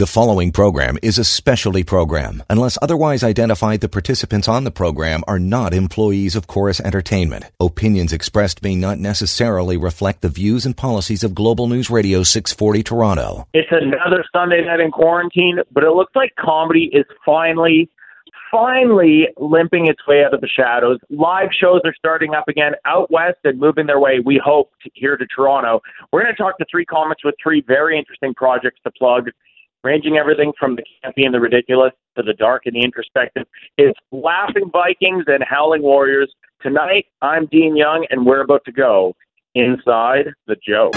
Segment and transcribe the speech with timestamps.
[0.00, 2.42] The following program is a specialty program.
[2.48, 7.44] Unless otherwise identified, the participants on the program are not employees of Corus Entertainment.
[7.60, 12.82] Opinions expressed may not necessarily reflect the views and policies of Global News Radio 640
[12.82, 13.46] Toronto.
[13.52, 17.90] It's another Sunday night in quarantine, but it looks like comedy is finally,
[18.50, 20.98] finally limping its way out of the shadows.
[21.10, 25.18] Live shows are starting up again out west and moving their way, we hope, here
[25.18, 25.82] to Toronto.
[26.10, 29.28] We're going to talk to three comics with three very interesting projects to plug
[29.82, 33.46] ranging everything from the campy and the ridiculous to the dark and the introspective.
[33.78, 36.32] It's Laughing Vikings and Howling Warriors.
[36.62, 39.14] Tonight, I'm Dean Young, and we're about to go
[39.54, 40.94] inside the joke.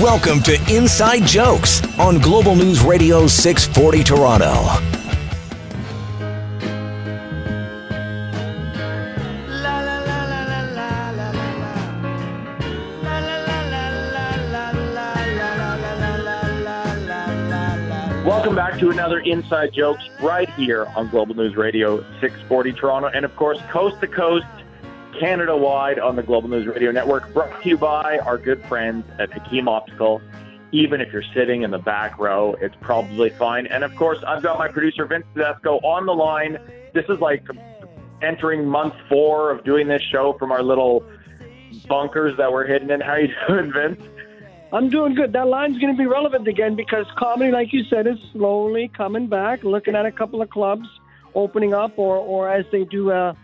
[0.00, 4.91] Welcome to Inside Jokes on Global News Radio 640 Toronto.
[18.42, 23.24] Welcome back to another Inside Jokes right here on Global News Radio 640 Toronto, and
[23.24, 24.44] of course, coast to coast,
[25.20, 27.32] Canada wide on the Global News Radio Network.
[27.32, 30.20] Brought to you by our good friends at Hakim Optical.
[30.72, 33.68] Even if you're sitting in the back row, it's probably fine.
[33.68, 36.58] And of course, I've got my producer Vince Tedesco on the line.
[36.94, 37.46] This is like
[38.22, 41.08] entering month four of doing this show from our little
[41.86, 43.02] bunkers that we're hidden in.
[43.02, 44.02] How you doing, Vince?
[44.72, 45.32] I'm doing good.
[45.34, 49.26] That line's going to be relevant again because comedy, like you said, is slowly coming
[49.26, 49.64] back.
[49.64, 50.88] Looking at a couple of clubs
[51.34, 53.34] opening up, or or as they do, uh,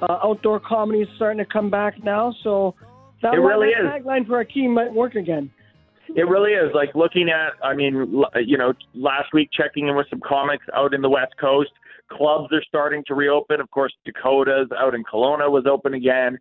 [0.00, 2.32] uh, outdoor comedy is starting to come back now.
[2.42, 2.74] So
[3.22, 3.84] that It really is.
[3.84, 5.50] tagline for Hakim might work again.
[6.14, 6.72] It really is.
[6.72, 10.94] Like looking at, I mean, you know, last week checking in with some comics out
[10.94, 11.70] in the West Coast.
[12.08, 13.60] Clubs are starting to reopen.
[13.60, 16.38] Of course, Dakota's out in Kelowna was open again.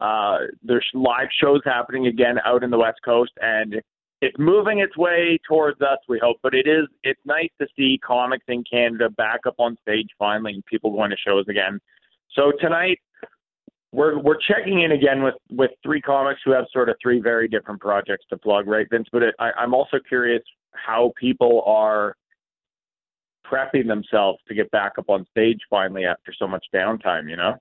[0.00, 3.80] Uh, there's live shows happening again out in the West Coast, and
[4.20, 5.98] it's moving its way towards us.
[6.08, 6.86] We hope, but it is.
[7.02, 11.10] It's nice to see comics in Canada back up on stage finally, and people going
[11.10, 11.80] to shows again.
[12.34, 12.98] So tonight,
[13.92, 17.48] we're we're checking in again with with three comics who have sort of three very
[17.48, 19.08] different projects to plug, right, Vince?
[19.10, 20.42] But it, I, I'm also curious
[20.72, 22.14] how people are
[23.46, 27.30] prepping themselves to get back up on stage finally after so much downtime.
[27.30, 27.54] You know?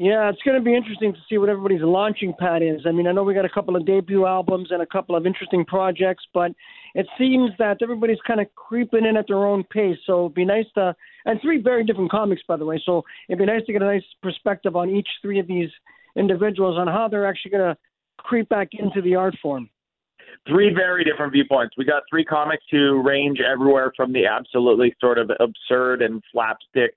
[0.00, 2.82] Yeah, it's going to be interesting to see what everybody's launching pad is.
[2.86, 5.26] I mean, I know we got a couple of debut albums and a couple of
[5.26, 6.52] interesting projects, but
[6.94, 9.96] it seems that everybody's kind of creeping in at their own pace.
[10.06, 10.94] So it'd be nice to,
[11.24, 12.80] and three very different comics, by the way.
[12.86, 15.70] So it'd be nice to get a nice perspective on each three of these
[16.16, 17.76] individuals on how they're actually going to
[18.18, 19.68] creep back into the art form.
[20.46, 21.74] three very different viewpoints.
[21.76, 26.94] We got three comics who range everywhere from the absolutely sort of absurd and slapstick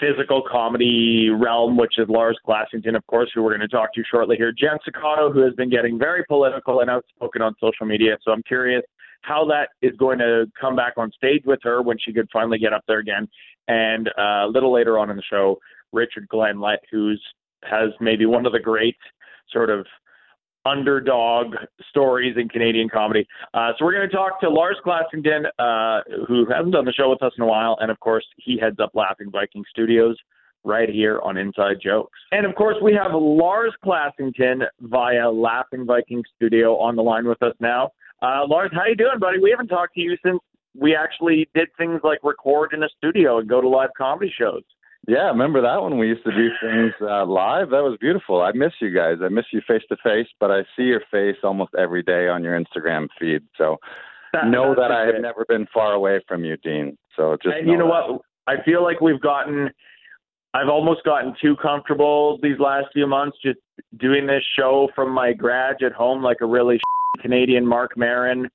[0.00, 4.02] physical comedy realm, which is Lars Classington, of course, who we're going to talk to
[4.10, 4.52] shortly here.
[4.52, 8.16] Jen Sakato, who has been getting very political and outspoken on social media.
[8.24, 8.82] So I'm curious
[9.22, 12.58] how that is going to come back on stage with her when she could finally
[12.58, 13.28] get up there again.
[13.68, 15.58] And uh, a little later on in the show,
[15.92, 17.22] Richard Glen Lett, who's
[17.64, 18.96] has maybe one of the great
[19.52, 19.86] sort of
[20.64, 21.54] underdog
[21.88, 23.26] stories in Canadian comedy.
[23.54, 27.10] Uh, so we're going to talk to Lars Classington, uh, who hasn't done the show
[27.10, 30.16] with us in a while, and of course he heads up Laughing Viking Studios
[30.64, 32.18] right here on Inside Jokes.
[32.30, 37.42] And of course we have Lars Classington via Laughing Viking Studio on the line with
[37.42, 37.90] us now.
[38.22, 39.38] Uh, Lars, how you doing, buddy?
[39.40, 40.38] We haven't talked to you since
[40.74, 44.62] we actually did things like record in a studio and go to live comedy shows.
[45.08, 45.98] Yeah, remember that one?
[45.98, 47.70] We used to do things uh, live.
[47.70, 48.40] That was beautiful.
[48.40, 49.16] I miss you guys.
[49.20, 52.44] I miss you face to face, but I see your face almost every day on
[52.44, 53.42] your Instagram feed.
[53.58, 53.78] So
[54.46, 56.96] know that I have never been far away from you, Dean.
[57.16, 58.12] So just and you know that.
[58.12, 58.22] what?
[58.46, 59.70] I feel like we've gotten,
[60.54, 63.58] I've almost gotten too comfortable these last few months just
[63.98, 66.80] doing this show from my garage at home like a really
[67.20, 68.48] Canadian Marc Maron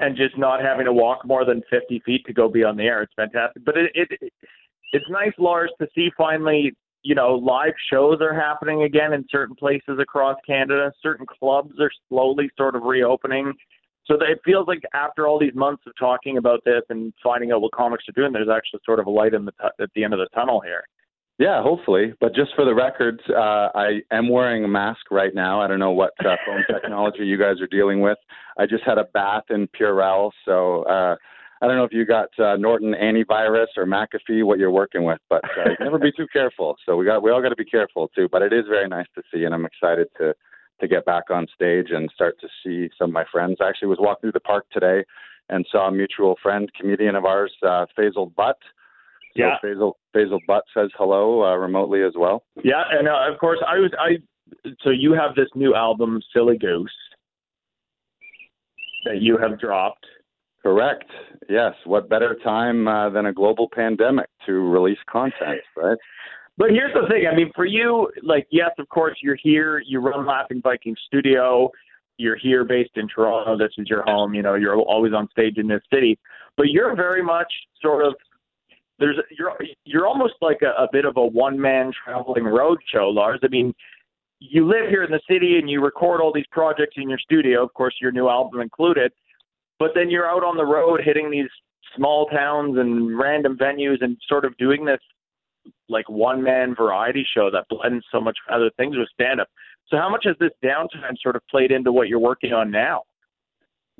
[0.00, 2.84] and just not having to walk more than 50 feet to go be on the
[2.84, 3.02] air.
[3.02, 3.64] It's fantastic.
[3.64, 4.32] But it, it
[4.92, 6.72] it's nice, Lars, to see finally,
[7.02, 10.92] you know, live shows are happening again in certain places across Canada.
[11.02, 13.52] Certain clubs are slowly sort of reopening.
[14.06, 17.52] So that it feels like after all these months of talking about this and finding
[17.52, 19.90] out what comics are doing, there's actually sort of a light in the tu- at
[19.94, 20.82] the end of the tunnel here.
[21.38, 22.14] Yeah, hopefully.
[22.20, 25.60] But just for the record, uh, I am wearing a mask right now.
[25.60, 28.18] I don't know what uh, phone technology you guys are dealing with.
[28.58, 31.16] I just had a bath in Purell, so uh,
[31.60, 35.18] I don't know if you got uh, Norton antivirus or McAfee, what you're working with,
[35.28, 36.76] but uh, never be too careful.
[36.86, 38.28] So we got we all got to be careful too.
[38.30, 40.34] But it is very nice to see, and I'm excited to
[40.80, 43.56] to get back on stage and start to see some of my friends.
[43.60, 45.04] I actually was walking through the park today
[45.48, 48.56] and saw a mutual friend, comedian of ours, uh, Faisal Butt.
[49.36, 49.56] So Yeah.
[49.62, 52.44] Faisal Faisal Butt says hello uh, remotely as well.
[52.62, 54.18] Yeah, and uh, of course I was I.
[54.82, 56.90] So you have this new album, Silly Goose.
[59.04, 60.06] that you have dropped.
[60.68, 61.10] Correct.
[61.48, 61.72] Yes.
[61.86, 65.96] What better time uh, than a global pandemic to release content, right?
[66.58, 67.24] But here's the thing.
[67.26, 69.82] I mean, for you, like, yes, of course, you're here.
[69.86, 71.70] You run Laughing Viking Studio.
[72.18, 73.56] You're here, based in Toronto.
[73.56, 74.34] This is your home.
[74.34, 76.18] You know, you're always on stage in this city.
[76.58, 77.50] But you're very much
[77.80, 78.14] sort of
[78.98, 79.56] there's you're
[79.86, 83.40] you're almost like a, a bit of a one man traveling road show, Lars.
[83.42, 83.72] I mean,
[84.40, 87.64] you live here in the city and you record all these projects in your studio,
[87.64, 89.12] of course, your new album included.
[89.78, 91.48] But then you're out on the road hitting these
[91.96, 95.00] small towns and random venues and sort of doing this
[95.88, 99.48] like one man variety show that blends so much other things with stand up.
[99.88, 103.02] So how much has this downtime sort of played into what you're working on now?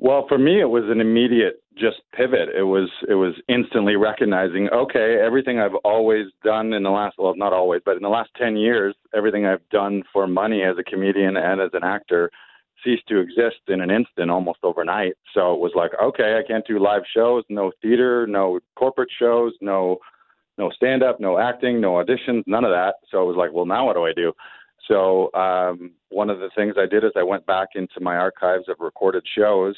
[0.01, 2.49] Well, for me, it was an immediate just pivot.
[2.57, 7.35] It was it was instantly recognizing, okay, everything I've always done in the last well,
[7.35, 10.89] not always, but in the last ten years, everything I've done for money as a
[10.89, 12.29] comedian and as an actor
[12.83, 15.13] ceased to exist in an instant, almost overnight.
[15.33, 19.53] So it was like, okay, I can't do live shows, no theater, no corporate shows,
[19.61, 19.97] no
[20.57, 22.95] no stand up, no acting, no auditions, none of that.
[23.09, 24.33] So it was like, well, now what do I do?
[24.89, 28.67] So um, one of the things I did is I went back into my archives
[28.67, 29.75] of recorded shows.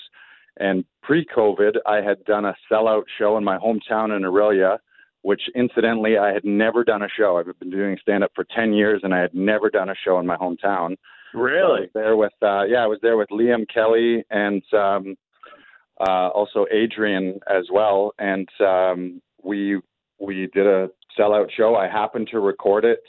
[0.58, 4.80] And pre-COVID, I had done a sellout show in my hometown in Orillia,
[5.22, 7.38] which incidentally I had never done a show.
[7.38, 10.26] I've been doing stand-up for ten years, and I had never done a show in
[10.26, 10.98] my hometown.
[11.34, 11.88] Really?
[11.94, 15.16] So there with uh, yeah, I was there with Liam Kelly and um,
[16.00, 19.80] uh, also Adrian as well, and um, we
[20.20, 21.76] we did a sellout show.
[21.76, 23.02] I happened to record it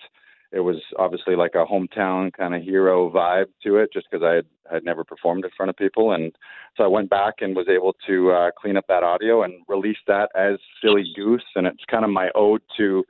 [0.53, 4.35] it was obviously like a hometown kind of hero vibe to it, just because I
[4.35, 6.33] had, had never performed in front of people, and
[6.77, 9.97] so I went back and was able to uh, clean up that audio and release
[10.07, 13.05] that as Silly Goose, and it's kind of my ode to.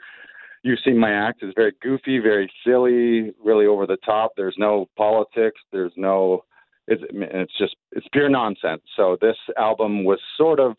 [0.62, 4.32] You've seen my act; is very goofy, very silly, really over the top.
[4.36, 5.60] There's no politics.
[5.72, 6.44] There's no.
[6.88, 8.82] It's it's just it's pure nonsense.
[8.96, 10.76] So this album was sort of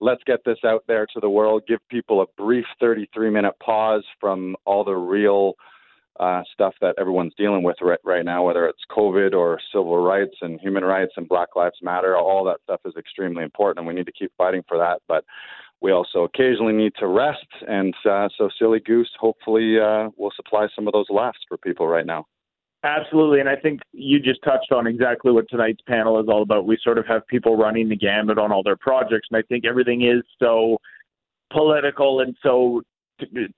[0.00, 4.04] let's get this out there to the world, give people a brief 33 minute pause
[4.20, 5.54] from all the real
[6.20, 10.36] uh, stuff that everyone's dealing with right, right now, whether it's COVID or civil rights
[10.42, 12.16] and human rights and Black Lives Matter.
[12.16, 15.00] All that stuff is extremely important, and we need to keep fighting for that.
[15.08, 15.24] But
[15.84, 20.66] we also occasionally need to rest, and uh, so Silly Goose hopefully uh, will supply
[20.74, 22.24] some of those laughs for people right now.
[22.84, 26.64] Absolutely, and I think you just touched on exactly what tonight's panel is all about.
[26.64, 29.66] We sort of have people running the gambit on all their projects, and I think
[29.66, 30.78] everything is so
[31.52, 32.80] political and so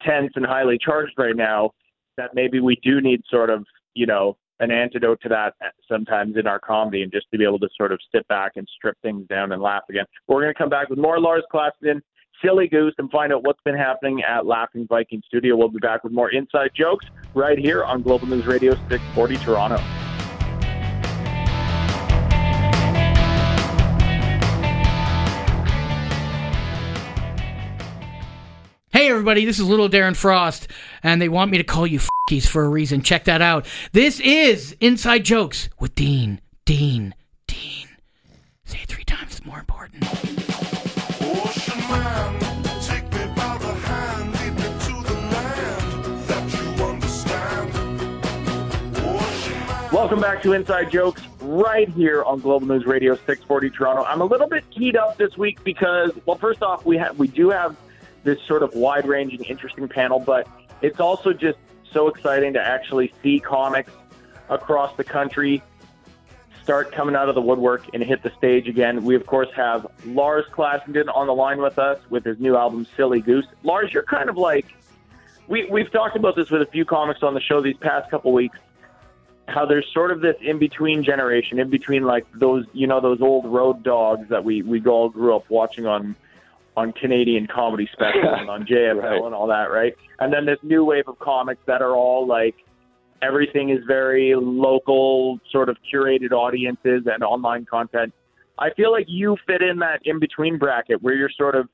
[0.02, 1.70] tense and highly charged right now
[2.16, 3.64] that maybe we do need sort of,
[3.94, 5.54] you know, an antidote to that
[5.88, 8.66] sometimes in our comedy and just to be able to sort of sit back and
[8.76, 10.06] strip things down and laugh again.
[10.26, 12.00] We're going to come back with more Lars Classington,
[12.44, 15.56] Silly Goose, and find out what's been happening at Laughing Viking Studio.
[15.56, 19.78] We'll be back with more inside jokes right here on Global News Radio 640 Toronto.
[28.96, 30.68] Hey, everybody, this is Little Darren Frost,
[31.02, 33.02] and they want me to call you f***ies for a reason.
[33.02, 33.66] Check that out.
[33.92, 36.40] This is Inside Jokes with Dean.
[36.64, 37.14] Dean.
[37.46, 37.88] Dean.
[38.64, 40.35] Say it three times, it's more important.
[49.92, 54.04] Welcome back to Inside Jokes right here on Global News Radio 640 Toronto.
[54.04, 57.28] I'm a little bit keyed up this week because, well, first off, we have we
[57.28, 57.76] do have
[58.24, 60.48] this sort of wide ranging, interesting panel, but
[60.82, 61.58] it's also just
[61.92, 63.92] so exciting to actually see comics
[64.48, 65.62] across the country
[66.66, 69.04] start coming out of the woodwork and hit the stage again.
[69.04, 72.88] We, of course, have Lars Classington on the line with us with his new album,
[72.96, 73.46] Silly Goose.
[73.62, 74.66] Lars, you're kind of like,
[75.46, 78.32] we, we've talked about this with a few comics on the show these past couple
[78.32, 78.58] weeks,
[79.48, 83.20] how there's sort of this in between generation, in between like those, you know, those
[83.20, 86.16] old road dogs that we, we all grew up watching on
[86.76, 89.24] on Canadian comedy specials and on JFL right.
[89.24, 89.94] and all that, right?
[90.18, 92.56] And then this new wave of comics that are all like
[93.22, 98.12] everything is very local, sort of curated audiences and online content.
[98.58, 101.68] I feel like you fit in that in between bracket where you're sort of,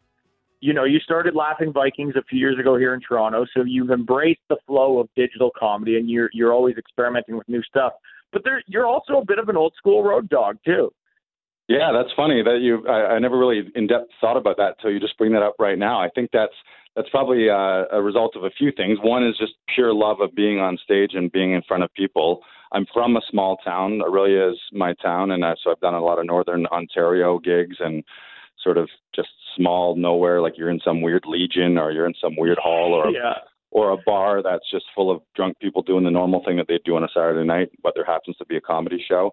[0.62, 3.90] you know, you started Laughing Vikings a few years ago here in Toronto, so you've
[3.90, 7.92] embraced the flow of digital comedy and you're you're always experimenting with new stuff.
[8.32, 10.92] But there, you're also a bit of an old school road dog too.
[11.68, 12.86] Yeah, that's funny that you.
[12.86, 15.56] I, I never really in depth thought about that until you just bring that up
[15.58, 16.00] right now.
[16.00, 16.54] I think that's
[16.94, 18.98] that's probably uh, a result of a few things.
[19.02, 22.42] One is just pure love of being on stage and being in front of people.
[22.70, 24.00] I'm from a small town.
[24.00, 27.78] Orillia is my town, and uh, so I've done a lot of Northern Ontario gigs
[27.80, 28.04] and
[28.62, 32.36] sort of just small nowhere, like you're in some weird Legion or you're in some
[32.36, 33.34] weird hall or yeah.
[33.70, 36.78] or a bar that's just full of drunk people doing the normal thing that they
[36.84, 39.30] do on a Saturday night, but there happens to be a comedy show.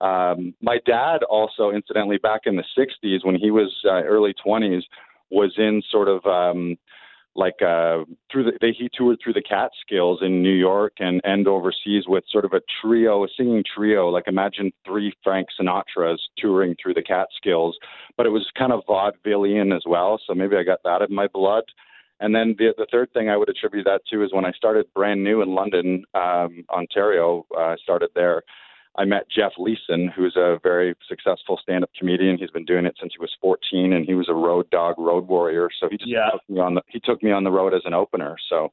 [0.00, 4.82] Um, my dad also, incidentally, back in the '60s when he was uh, early 20s,
[5.30, 6.76] was in sort of um,
[7.38, 11.46] like uh, through the they, he toured through the Catskills in New York and and
[11.46, 14.08] overseas with sort of a trio, a singing trio.
[14.08, 17.78] Like imagine three Frank Sinatras touring through the Catskills,
[18.16, 20.20] but it was kind of vaudevillian as well.
[20.26, 21.62] So maybe I got that in my blood.
[22.18, 24.92] And then the the third thing I would attribute that to is when I started
[24.92, 27.46] brand new in London, um, Ontario.
[27.56, 28.42] I uh, started there.
[28.98, 32.36] I met Jeff Leeson, who's a very successful stand-up comedian.
[32.36, 35.28] He's been doing it since he was 14, and he was a road dog, road
[35.28, 35.68] warrior.
[35.80, 36.30] So he just yeah.
[36.32, 38.36] took me on the he took me on the road as an opener.
[38.50, 38.72] So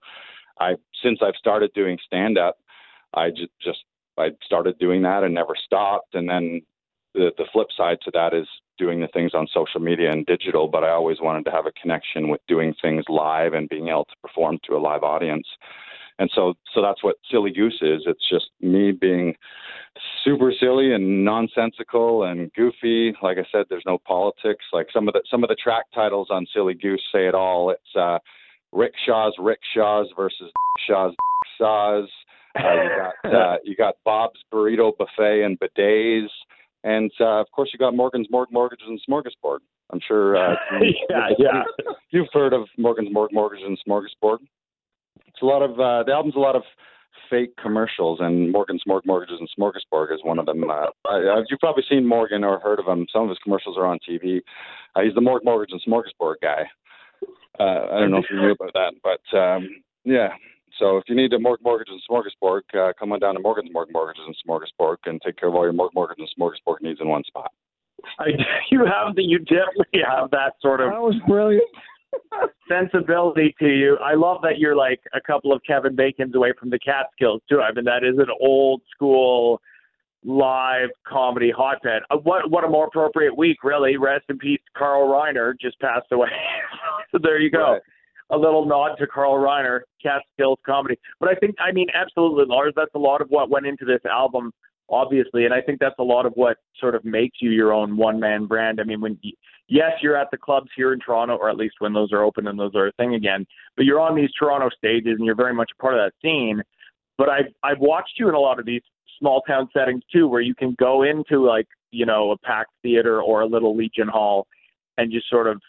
[0.59, 2.57] I since I've started doing stand-up,
[3.13, 3.85] I just just
[4.17, 6.15] I started doing that and never stopped.
[6.15, 6.63] And then
[7.13, 8.47] the the flip side to that is
[8.79, 10.67] doing the things on social media and digital.
[10.67, 14.05] But I always wanted to have a connection with doing things live and being able
[14.05, 15.47] to perform to a live audience
[16.19, 18.03] and so so that's what silly goose is.
[18.05, 19.35] It's just me being
[20.23, 23.13] super silly and nonsensical and goofy.
[23.21, 24.65] Like i said there's no politics.
[24.71, 27.69] Like some of the some of the track titles on silly goose say it all.
[27.69, 28.19] It's uh
[28.71, 30.51] rickshaws rickshaws versus
[30.87, 31.13] shaws
[31.57, 32.09] saws
[32.57, 36.27] uh, you got uh, you got bob's burrito buffet and bidets.
[36.83, 39.59] And uh, of course you got morgan's morg mortgages and smorgasbord.
[39.91, 40.55] I'm sure uh,
[41.09, 41.63] yeah yeah.
[42.11, 44.39] you've heard of morgan's morg mortgages and smorgasbord
[45.35, 46.63] it's a lot of uh, the album's a lot of
[47.29, 50.69] fake commercials, and Morgan Smorg Mortgages and Smorgasbord is one of them.
[50.69, 53.05] Uh, I, you've probably seen Morgan or heard of him.
[53.11, 54.39] Some of his commercials are on TV.
[54.95, 56.63] Uh, he's the Morg Mortgage and Smorgasbord guy.
[57.59, 59.67] Uh, I don't know if you knew about that, but um,
[60.05, 60.29] yeah.
[60.79, 63.71] So if you need a Morg Mortgage and Smorgasbord, uh, come on down to Morgan's
[63.73, 67.01] Morg Mortgages and Smorgasbord and take care of all your Morg Mortgage and Smorgasbord needs
[67.01, 67.51] in one spot.
[68.19, 68.27] I,
[68.71, 70.91] you have the, you definitely have that sort of.
[70.91, 71.63] That was brilliant
[72.69, 73.97] sensibility to you.
[73.97, 77.61] I love that you're like a couple of Kevin Bacon's away from the Catskills too.
[77.61, 79.61] I mean, that is an old school
[80.23, 82.01] live comedy hotbed.
[82.09, 83.97] Uh, what what a more appropriate week, really.
[83.97, 86.29] Rest in peace, Carl Reiner just passed away.
[87.11, 87.73] so there you go.
[87.73, 87.81] Right.
[88.31, 90.97] A little nod to Carl Reiner, Catskills comedy.
[91.19, 92.73] But I think, I mean, absolutely, Lars.
[92.75, 94.51] That's a lot of what went into this album
[94.89, 95.45] obviously.
[95.45, 98.19] And I think that's a lot of what sort of makes you your own one
[98.19, 98.79] man brand.
[98.79, 99.19] I mean, when
[99.67, 102.47] yes, you're at the clubs here in Toronto, or at least when those are open
[102.47, 105.53] and those are a thing again, but you're on these Toronto stages and you're very
[105.53, 106.61] much a part of that scene.
[107.17, 108.81] But I've I've watched you in a lot of these
[109.19, 113.21] small town settings too, where you can go into like you know a packed theater
[113.21, 114.47] or a little Legion Hall
[114.97, 115.61] and just sort of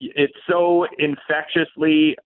[0.00, 2.16] it's so infectiously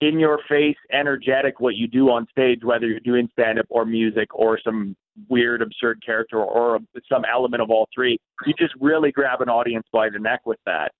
[0.00, 3.84] in your face, energetic what you do on stage, whether you're doing stand up or
[3.84, 4.94] music or some
[5.28, 6.78] weird, absurd character or
[7.10, 8.18] some element of all three.
[8.44, 10.92] You just really grab an audience by the neck with that.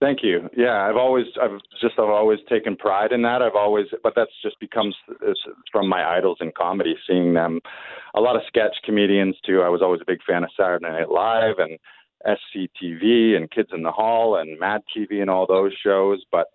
[0.00, 0.48] Thank you.
[0.56, 3.42] Yeah, I've always, I've just, I've always taken pride in that.
[3.42, 4.96] I've always, but that's just becomes
[5.70, 7.60] from my idols in comedy, seeing them,
[8.14, 9.60] a lot of sketch comedians too.
[9.60, 11.78] I was always a big fan of Saturday Night Live and
[12.26, 16.24] SCTV and Kids in the Hall and Mad TV and all those shows.
[16.32, 16.46] But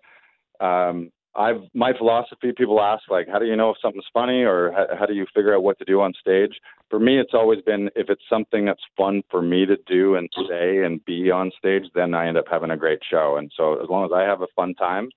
[0.60, 2.52] um, I've my philosophy.
[2.56, 5.26] People ask like, how do you know if something's funny, or how, how do you
[5.34, 6.58] figure out what to do on stage?
[6.88, 10.28] For me, it's always been if it's something that's fun for me to do and
[10.48, 13.36] say and be on stage, then I end up having a great show.
[13.36, 15.10] And so as long as I have a fun time,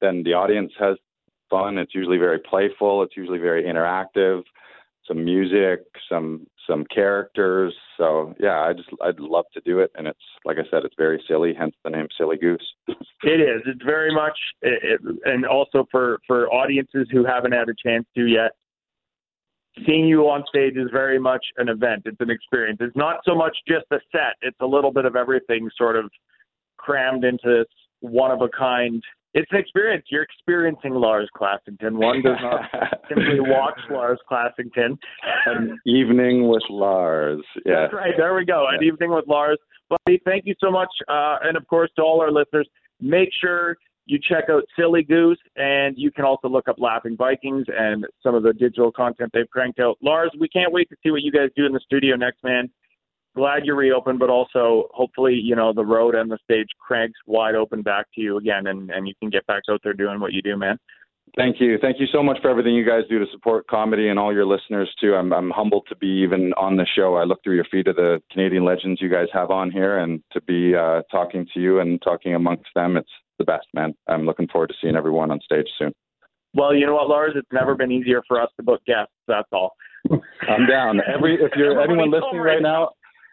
[0.00, 0.96] then the audience has
[1.48, 1.78] fun.
[1.78, 3.02] It's usually very playful.
[3.02, 4.42] It's usually very interactive
[5.10, 7.74] some music, some some characters.
[7.98, 10.94] So yeah, I just I'd love to do it, and it's like I said, it's
[10.96, 12.66] very silly, hence the name Silly Goose.
[12.88, 13.62] it is.
[13.66, 18.26] It's very much, it, and also for for audiences who haven't had a chance to
[18.26, 18.52] yet.
[19.86, 22.02] Seeing you on stage is very much an event.
[22.04, 22.78] It's an experience.
[22.80, 24.34] It's not so much just a set.
[24.42, 26.10] It's a little bit of everything, sort of
[26.76, 27.66] crammed into this
[28.00, 29.02] one of a kind
[29.34, 30.04] it's an experience.
[30.10, 31.96] You're experiencing Lars Classington.
[31.96, 32.62] One does not
[33.08, 34.98] simply watch Lars Classington.
[35.46, 37.42] An evening with Lars.
[37.66, 37.82] Yeah.
[37.82, 38.14] That's right.
[38.16, 38.66] There we go.
[38.68, 39.58] An evening with Lars.
[39.88, 40.88] Buddy, thank you so much.
[41.08, 42.66] Uh, and of course, to all our listeners,
[43.00, 47.66] make sure you check out Silly Goose, and you can also look up Laughing Vikings
[47.68, 49.98] and some of the digital content they've cranked out.
[50.02, 52.70] Lars, we can't wait to see what you guys do in the studio next, man
[53.34, 57.54] glad you reopened, but also hopefully, you know, the road and the stage cranks wide
[57.54, 60.32] open back to you again and, and you can get back out there doing what
[60.32, 60.76] you do, man.
[61.36, 61.78] Thank you.
[61.80, 64.46] Thank you so much for everything you guys do to support comedy and all your
[64.46, 65.14] listeners too.
[65.14, 67.14] I'm I'm humbled to be even on the show.
[67.14, 70.22] I look through your feed of the Canadian legends you guys have on here and
[70.32, 72.96] to be uh, talking to you and talking amongst them.
[72.96, 73.94] It's the best, man.
[74.08, 75.92] I'm looking forward to seeing everyone on stage soon.
[76.52, 77.34] Well, you know what, Lars?
[77.36, 79.12] It's never been easier for us to book guests.
[79.28, 79.74] That's all.
[80.10, 81.00] I'm down.
[81.06, 82.90] Every if you're anyone listening right now,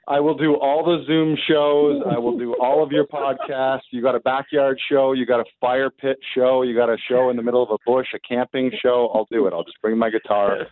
[0.07, 2.01] I will do all the Zoom shows.
[2.09, 3.81] I will do all of your podcasts.
[3.91, 5.11] You got a backyard show.
[5.11, 6.61] You got a fire pit show.
[6.61, 9.11] You got a show in the middle of a bush, a camping show.
[9.13, 9.53] I'll do it.
[9.53, 10.67] I'll just bring my guitar,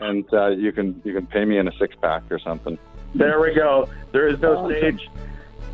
[0.00, 2.78] and uh, you can you can pay me in a six pack or something.
[3.14, 3.88] There we go.
[4.10, 5.08] There is no stage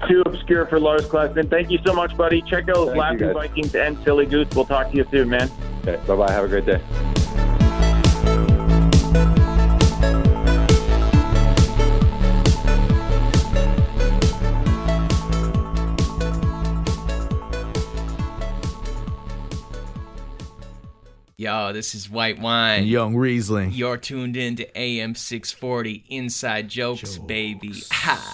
[0.06, 1.48] too obscure for Lars Classington.
[1.48, 2.42] Thank you so much, buddy.
[2.42, 3.32] Check out Thank Laughing.
[3.32, 4.48] Vikings and Silly Goose.
[4.54, 5.50] We'll talk to you soon, man.
[5.86, 6.30] Okay, bye bye.
[6.30, 7.45] Have a great day.
[21.38, 22.78] Yo, this is White Wine.
[22.78, 23.70] And Young Riesling.
[23.70, 27.74] You're tuned in to AM 640 Inside Jokes, baby.
[27.92, 28.32] Ha!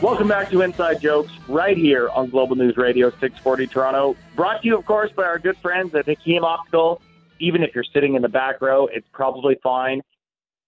[0.00, 4.16] Welcome back to Inside Jokes, right here on Global News Radio 640 Toronto.
[4.36, 7.02] Brought to you, of course, by our good friends at Hakim Optical.
[7.40, 10.00] Even if you're sitting in the back row, it's probably fine.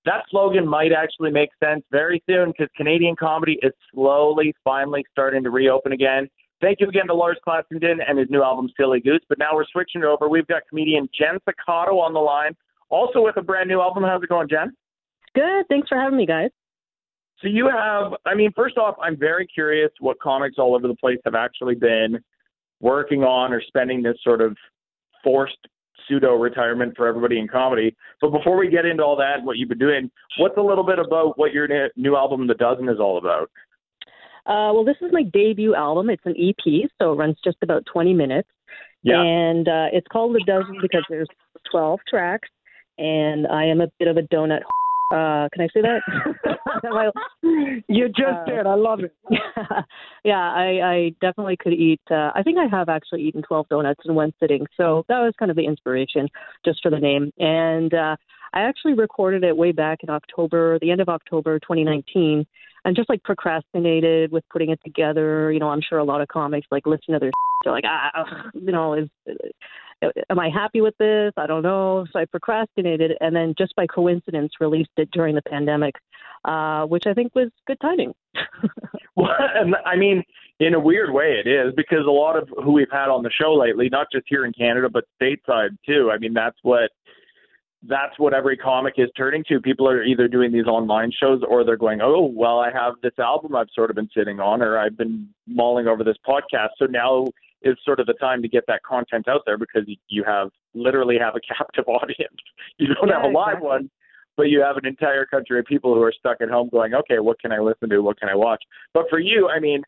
[0.04, 5.42] That slogan might actually make sense very soon because Canadian comedy is slowly, finally starting
[5.42, 6.28] to reopen again.
[6.60, 9.20] Thank you again to Lars Classington and his new album, Silly Goose.
[9.28, 10.28] But now we're switching it over.
[10.28, 12.56] We've got comedian Jen Sakato on the line,
[12.88, 14.02] also with a brand new album.
[14.04, 14.72] How's it going, Jen?
[15.34, 15.66] Good.
[15.68, 16.50] Thanks for having me, guys.
[17.40, 20.96] So you have, I mean, first off, I'm very curious what comics all over the
[20.96, 22.18] place have actually been
[22.80, 24.56] working on or spending this sort of
[25.22, 25.58] forced
[26.08, 27.94] pseudo retirement for everybody in comedy.
[28.20, 30.98] But before we get into all that, what you've been doing, what's a little bit
[30.98, 33.50] about what your new album, The Dozen, is all about?
[34.46, 36.08] Uh, well, this is my debut album.
[36.08, 38.48] It's an EP, so it runs just about 20 minutes.
[39.02, 39.22] Yeah.
[39.22, 41.28] And uh, it's called The Dozen because there's
[41.70, 42.48] 12 tracks,
[42.96, 44.60] and I am a bit of a donut.
[45.10, 46.00] Uh, can I say that?
[47.88, 48.66] You just Uh, did.
[48.66, 49.14] I love it.
[50.24, 52.00] yeah, I, I definitely could eat.
[52.10, 54.66] Uh, I think I have actually eaten 12 donuts in one sitting.
[54.76, 56.28] So that was kind of the inspiration
[56.64, 57.32] just for the name.
[57.38, 58.16] And uh,
[58.52, 62.46] I actually recorded it way back in October, the end of October 2019,
[62.84, 65.52] and just like procrastinated with putting it together.
[65.52, 67.30] You know, I'm sure a lot of comics like listen to their
[67.64, 69.08] they're like, ah, ugh, you know, is
[70.30, 71.32] am I happy with this?
[71.36, 72.06] I don't know.
[72.12, 75.96] So I procrastinated, and then just by coincidence released it during the pandemic,
[76.44, 78.14] uh, which I think was good timing.
[79.18, 79.30] Well,
[79.84, 80.22] I mean,
[80.60, 83.30] in a weird way, it is because a lot of who we've had on the
[83.30, 86.12] show lately, not just here in Canada, but stateside too.
[86.12, 86.90] I mean, that's what
[87.86, 89.60] that's what every comic is turning to.
[89.60, 93.16] People are either doing these online shows or they're going, "Oh, well, I have this
[93.18, 96.86] album I've sort of been sitting on, or I've been mulling over this podcast." So
[96.86, 97.26] now
[97.62, 101.18] is sort of the time to get that content out there because you- have literally
[101.18, 102.36] have a captive audience.
[102.78, 103.68] You don't Yeah, have a live exactly.
[103.68, 103.90] one,
[104.36, 107.18] but you have an entire country of people who are stuck at home going, okay,
[107.20, 108.00] what can I listen to?
[108.00, 108.62] What can I watch?
[108.94, 109.82] But for you, I mean,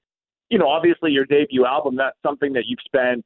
[0.48, 3.24] you know, obviously your debut album, that's something that you've spent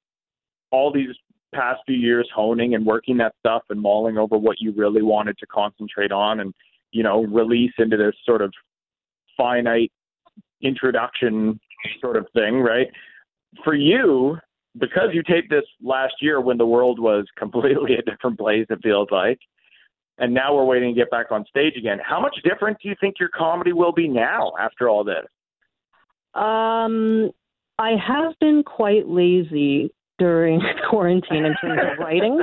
[0.70, 1.14] all these
[1.55, 5.38] past few years honing and working that stuff and mulling over what you really wanted
[5.38, 6.55] to concentrate on and,
[6.93, 8.53] you know, release into this sort of
[9.37, 9.93] finite
[10.62, 11.59] introduction
[12.01, 12.88] sort of thing, right?
[13.62, 14.38] For you,
[14.79, 18.81] because you taped this last year when the world was completely a different place, it
[18.83, 19.38] feels like,
[20.19, 21.99] and now we're waiting to get back on stage again.
[22.05, 25.27] How much different do you think your comedy will be now after all this?
[26.35, 27.31] Um,
[27.79, 32.42] I have been quite lazy during quarantine in terms of writing.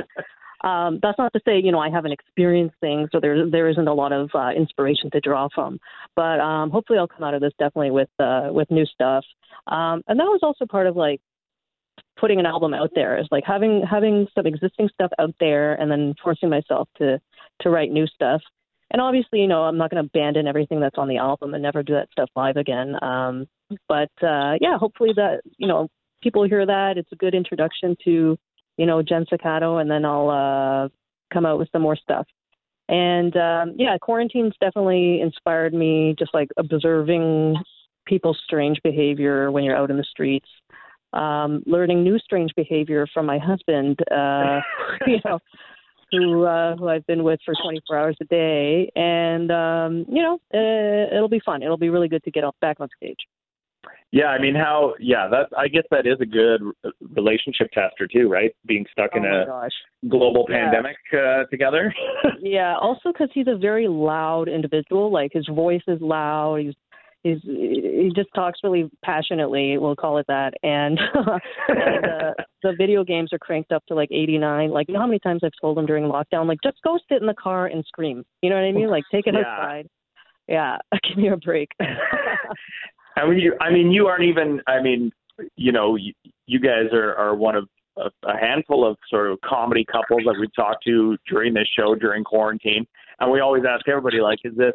[0.62, 3.88] Um, that's not to say, you know, I haven't experienced things, so there there isn't
[3.88, 5.80] a lot of uh, inspiration to draw from.
[6.14, 9.24] But um, hopefully, I'll come out of this definitely with uh, with new stuff.
[9.66, 11.20] Um, and that was also part of like
[12.18, 15.90] putting an album out there is like having having some existing stuff out there and
[15.90, 17.20] then forcing myself to
[17.62, 18.40] to write new stuff.
[18.92, 21.62] And obviously, you know, I'm not going to abandon everything that's on the album and
[21.62, 22.94] never do that stuff live again.
[23.02, 23.46] Um,
[23.88, 25.88] but uh, yeah, hopefully that you know
[26.22, 28.38] people hear that it's a good introduction to
[28.76, 30.88] you know Jen Sakato, and then I'll uh,
[31.32, 32.26] come out with some more stuff.
[32.88, 37.56] And um, yeah, quarantine's definitely inspired me, just like observing
[38.06, 40.48] people's strange behavior when you're out in the streets,
[41.12, 44.60] um, learning new strange behavior from my husband, uh,
[45.06, 45.38] you know,
[46.10, 50.38] who uh, who I've been with for 24 hours a day, and um, you know,
[50.54, 51.62] uh, it'll be fun.
[51.62, 53.18] It'll be really good to get off back on stage.
[54.14, 54.92] Yeah, I mean, how?
[55.00, 56.60] Yeah, that I guess that is a good
[57.16, 58.54] relationship tester too, right?
[58.66, 59.72] Being stuck in oh my a gosh.
[60.10, 60.64] global Yeah.
[60.64, 61.92] pandemic uh, together.
[62.40, 65.10] Yeah, also because he's a very loud individual.
[65.10, 66.56] Like his voice is loud.
[66.60, 66.74] He's
[67.22, 69.78] he's he just talks really passionately.
[69.78, 70.52] We'll call it that.
[70.62, 70.98] And,
[71.68, 72.32] and uh,
[72.64, 74.70] the video games are cranked up to like 89.
[74.70, 77.20] Like you know how many times I've told him during lockdown, like just go sit
[77.22, 78.24] in the car and scream.
[78.42, 78.90] You know what I mean?
[78.90, 79.40] Like take it Yeah.
[79.40, 79.86] outside.
[80.48, 80.76] Yeah,
[81.08, 81.68] give me a break.
[83.16, 84.60] I mean, you, I mean, you aren't even.
[84.66, 85.10] I mean,
[85.56, 86.12] you know, you,
[86.46, 90.36] you guys are are one of a, a handful of sort of comedy couples that
[90.38, 92.86] we talked to during this show during quarantine,
[93.20, 94.74] and we always ask everybody like, is this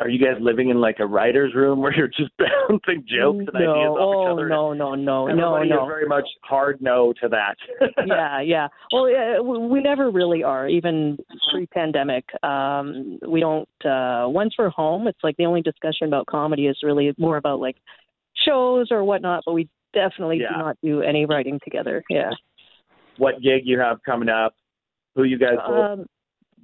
[0.00, 3.64] are you guys living in like a writer's room where you're just bouncing jokes and
[3.64, 4.48] no, ideas off oh, each other?
[4.48, 5.84] no, no, no, no, everybody no.
[5.84, 7.56] is very much hard no to that.
[8.06, 8.68] yeah, yeah.
[8.92, 11.18] Well, yeah, we never really are, even
[11.52, 12.24] pre-pandemic.
[12.42, 13.68] Um, we don't.
[13.84, 17.60] Uh, once we're home, it's like the only discussion about comedy is really more about
[17.60, 17.76] like
[18.46, 19.44] shows or whatnot.
[19.46, 20.52] But we definitely Yeah.
[20.52, 22.02] do not do any writing together.
[22.10, 22.30] Yeah.
[23.18, 24.54] what gig you have coming up?
[25.14, 26.06] Who you guys Um,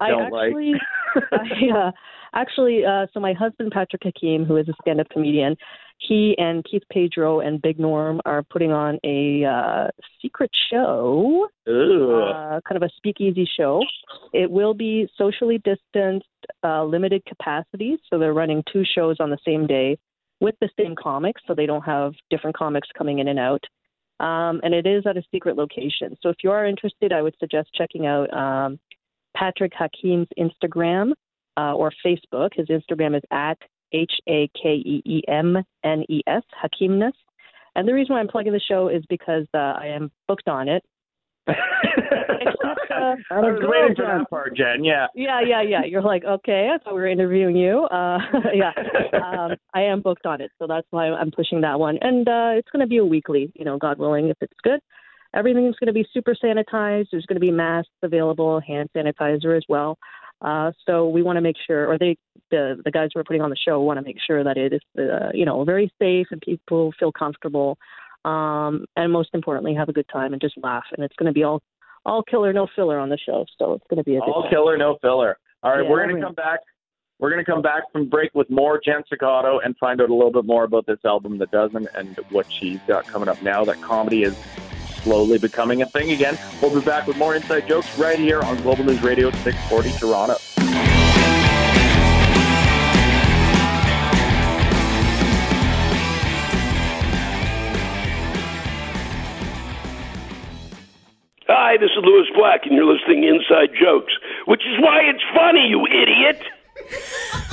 [0.09, 0.49] don't like?
[0.49, 0.73] actually,
[1.33, 1.91] I, uh,
[2.35, 5.57] actually, uh, so my husband Patrick Hakim, who is a stand-up comedian,
[5.99, 9.89] he and Keith Pedro and Big Norm are putting on a uh,
[10.23, 11.49] secret show.
[11.67, 13.83] Uh, kind of a speakeasy show.
[14.33, 16.27] It will be socially distanced,
[16.63, 17.99] uh, limited capacity.
[18.09, 19.99] So they're running two shows on the same day
[20.41, 23.65] with the same comics, so they don't have different comics coming in and out.
[24.21, 26.17] Um, and it is at a secret location.
[26.23, 28.79] So if you are interested, I would suggest checking out um,
[29.38, 31.12] Patrick Hakim's Instagram
[31.57, 32.51] uh, or Facebook.
[32.55, 33.59] His Instagram is at
[33.92, 37.12] H A K E E M N E S, Hakimness.
[37.74, 40.68] And the reason why I'm plugging the show is because uh, I am booked on
[40.68, 40.83] it.
[41.48, 44.85] Except, uh, I was waiting for that part, Jen.
[44.85, 45.07] Yeah.
[45.14, 45.85] Yeah, yeah, yeah.
[45.85, 47.85] You're like, okay, I thought we were interviewing you.
[47.85, 48.18] Uh,
[48.55, 48.72] yeah,
[49.24, 51.98] um, I am booked on it, so that's why I'm pushing that one.
[52.01, 54.81] And uh, it's going to be a weekly, you know, God willing, if it's good.
[55.38, 57.07] Everything's going to be super sanitized.
[57.12, 59.96] There's going to be masks available, hand sanitizer as well.
[60.40, 62.16] Uh, so we want to make sure, or they,
[62.51, 64.72] the the guys who are putting on the show, want to make sure that it
[64.72, 67.77] is, uh, you know, very safe and people feel comfortable,
[68.24, 70.85] um, and most importantly, have a good time and just laugh.
[70.96, 71.61] And it's going to be all
[72.07, 73.44] all killer, no filler on the show.
[73.59, 74.51] So it's going to be a All time.
[74.51, 75.38] killer, no filler.
[75.62, 76.61] All right, Yeah, we're gonna come back.
[77.18, 80.31] We're gonna come back from break with more Jen Sakato and find out a little
[80.31, 83.64] bit more about this album that doesn't and what she's got coming up now.
[83.64, 84.37] That comedy is
[85.09, 86.38] slowly becoming a thing again.
[86.61, 90.37] We'll be back with more inside jokes right here on Global News Radio 640 Toronto.
[101.49, 104.12] Hi, this is Lewis Black, and you're listening to Inside Jokes,
[104.44, 106.42] which is why it's funny, you idiot.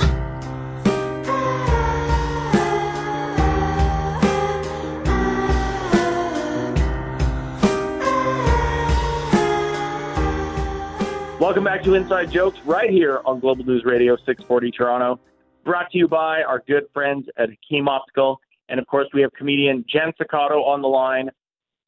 [11.46, 15.20] Welcome back to Inside Jokes right here on Global News Radio 640 Toronto.
[15.64, 18.40] Brought to you by our good friends at Hakim Optical.
[18.68, 21.30] And of course, we have comedian Jen Sakato on the line,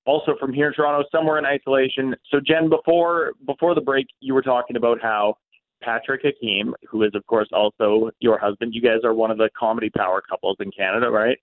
[0.06, 2.14] also from here in Toronto, somewhere in isolation.
[2.30, 5.34] So, Jen, before before the break, you were talking about how
[5.82, 9.50] Patrick Hakeem, who is, of course, also your husband, you guys are one of the
[9.58, 11.36] comedy power couples in Canada, right?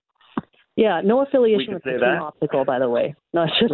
[0.76, 2.20] Yeah, no affiliation with Hakim that?
[2.20, 3.14] Optical, by the way.
[3.32, 3.72] No, it's just,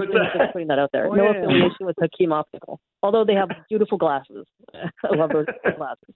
[0.53, 1.09] putting that out there.
[1.09, 1.43] Oh, no yeah.
[1.43, 4.47] affiliation with Hakim Optical, although they have beautiful glasses.
[4.75, 6.15] I love those glasses.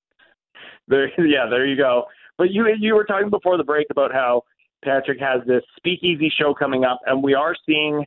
[0.87, 2.05] There, yeah, there you go.
[2.39, 4.43] But you you were talking before the break about how
[4.85, 8.05] Patrick has this speakeasy show coming up, and we are seeing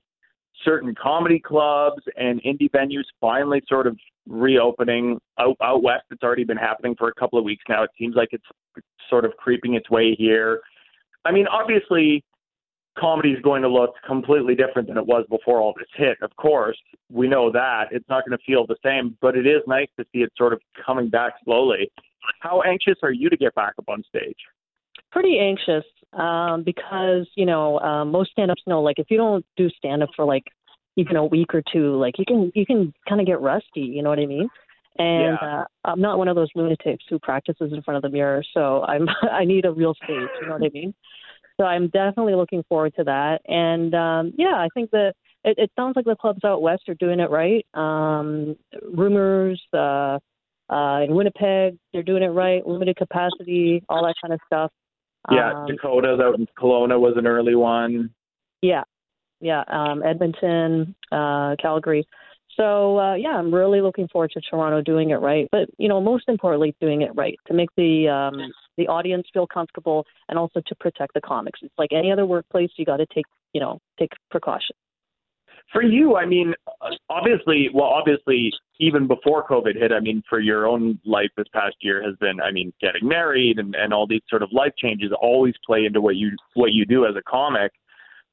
[0.64, 6.04] certain comedy clubs and indie venues finally sort of reopening out, out west.
[6.12, 7.84] It's already been happening for a couple of weeks now.
[7.84, 8.46] It seems like it's
[9.10, 10.62] sort of creeping its way here.
[11.26, 12.24] I mean, obviously,
[13.00, 16.18] comedy is going to look completely different than it was before all this hit.
[16.22, 16.78] Of course,
[17.12, 20.06] we know that it's not going to feel the same, but it is nice to
[20.12, 21.92] see it sort of coming back slowly.
[22.42, 24.38] How anxious are you to get back up on stage?
[25.12, 29.70] Pretty anxious um, because you know uh, most stand-ups know like if you don't do
[29.70, 30.44] stand-up for like
[30.98, 33.82] even a week or two, like you can you can kind of get rusty.
[33.82, 34.50] You know what I mean?
[34.98, 35.60] And Yeah.
[35.62, 38.84] uh, I'm not one of those lunatics who practices in front of the mirror, so
[38.84, 40.28] I'm I need a real stage.
[40.42, 40.94] You know what I mean?
[41.60, 43.42] So I'm definitely looking forward to that.
[43.46, 46.96] And um, yeah, I think that it, it sounds like the clubs out west are
[46.96, 47.66] doing it right.
[47.74, 48.56] Um,
[48.94, 50.20] rumors uh,
[50.70, 52.66] uh, in Winnipeg, they're doing it right.
[52.66, 54.72] Limited capacity, all that kind of stuff.
[55.32, 58.12] Yeah, Um, Dakota's out in Kelowna was an early one.
[58.62, 58.84] yeah,
[59.42, 59.64] yeah.
[59.68, 62.08] Um, Edmonton, uh, Calgary.
[62.60, 65.48] So uh, yeah, I'm really looking forward to Toronto doing it right.
[65.52, 69.48] But you know, most importantly, doing it right to make the um, the audience feel
[69.48, 71.60] comfortable and also to protect the comics.
[71.64, 72.70] It's like any other workplace.
[72.76, 74.78] You got to take you know take precautions.
[75.72, 76.56] For you, I mean,
[77.10, 81.76] obviously, well, obviously, even before COVID hit, I mean, for your own life this past
[81.82, 85.12] year has been, I mean, getting married and, and all these sort of life changes
[85.22, 87.72] always play into what you what you do as a comic.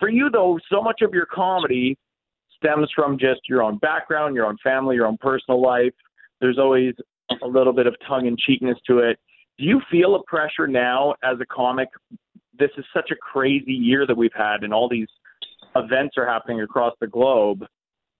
[0.00, 1.96] For you, though, so much of your comedy
[2.66, 5.94] stems from just your own background, your own family, your own personal life.
[6.40, 6.94] There's always
[7.42, 9.18] a little bit of tongue in cheekness to it.
[9.58, 11.88] Do you feel a pressure now as a comic
[12.58, 15.08] this is such a crazy year that we've had, and all these
[15.74, 17.60] events are happening across the globe.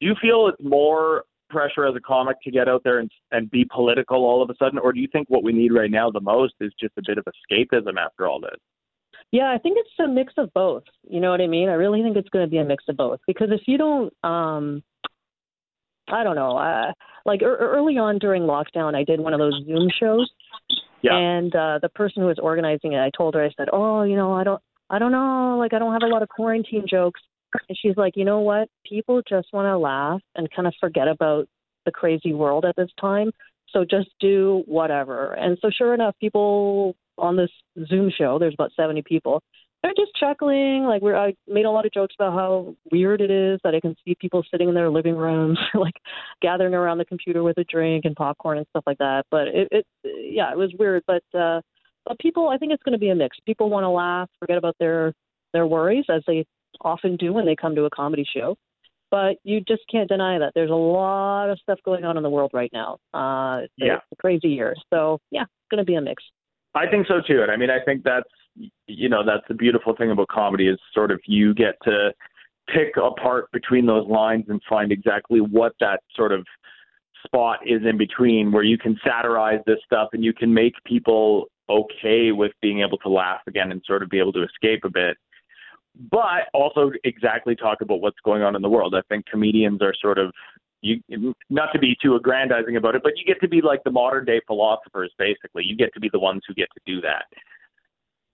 [0.00, 3.50] Do you feel it's more pressure as a comic to get out there and, and
[3.50, 6.10] be political all of a sudden, or do you think what we need right now
[6.10, 8.58] the most is just a bit of escapism after all this?
[9.32, 10.84] Yeah, I think it's a mix of both.
[11.08, 11.68] You know what I mean?
[11.68, 14.12] I really think it's going to be a mix of both because if you don't,
[14.24, 14.82] um,
[16.08, 16.92] I don't know, uh,
[17.24, 20.30] like er- early on during lockdown, I did one of those Zoom shows,
[21.02, 21.16] Yeah.
[21.16, 24.14] and uh, the person who was organizing it, I told her, I said, "Oh, you
[24.16, 27.20] know, I don't, I don't know, like I don't have a lot of quarantine jokes."
[27.68, 28.68] And she's like, "You know what?
[28.88, 31.48] People just want to laugh and kind of forget about
[31.84, 33.32] the crazy world at this time.
[33.70, 37.50] So just do whatever." And so, sure enough, people on this
[37.88, 39.42] Zoom show, there's about 70 people.
[39.82, 40.84] They're just chuckling.
[40.84, 43.80] Like we're, I made a lot of jokes about how weird it is that I
[43.80, 45.94] can see people sitting in their living rooms, like
[46.42, 49.26] gathering around the computer with a drink and popcorn and stuff like that.
[49.30, 51.04] But it, it yeah, it was weird.
[51.06, 51.60] But uh,
[52.04, 53.36] but people, I think it's going to be a mix.
[53.46, 55.12] People want to laugh, forget about their
[55.52, 56.46] their worries, as they
[56.80, 58.56] often do when they come to a comedy show.
[59.10, 62.30] But you just can't deny that there's a lot of stuff going on in the
[62.30, 62.98] world right now.
[63.14, 63.96] Uh, Yeah.
[63.96, 64.74] it's a crazy year.
[64.92, 66.24] So yeah, it's going to be a mix.
[66.76, 67.42] I think so too.
[67.42, 68.28] And I mean, I think that's
[68.86, 72.12] you know that's the beautiful thing about comedy is sort of you get to
[72.68, 76.44] pick apart between those lines and find exactly what that sort of
[77.24, 81.46] spot is in between where you can satirize this stuff and you can make people
[81.68, 84.90] okay with being able to laugh again and sort of be able to escape a
[84.90, 85.16] bit
[86.10, 89.94] but also exactly talk about what's going on in the world i think comedians are
[90.00, 90.32] sort of
[91.08, 93.90] you not to be too aggrandizing about it but you get to be like the
[93.90, 97.24] modern day philosophers basically you get to be the ones who get to do that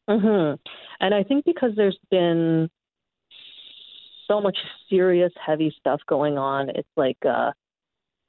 [0.09, 0.55] hmm
[1.01, 2.69] And I think because there's been
[4.29, 4.57] so much
[4.89, 7.53] serious, heavy stuff going on, it's like uh,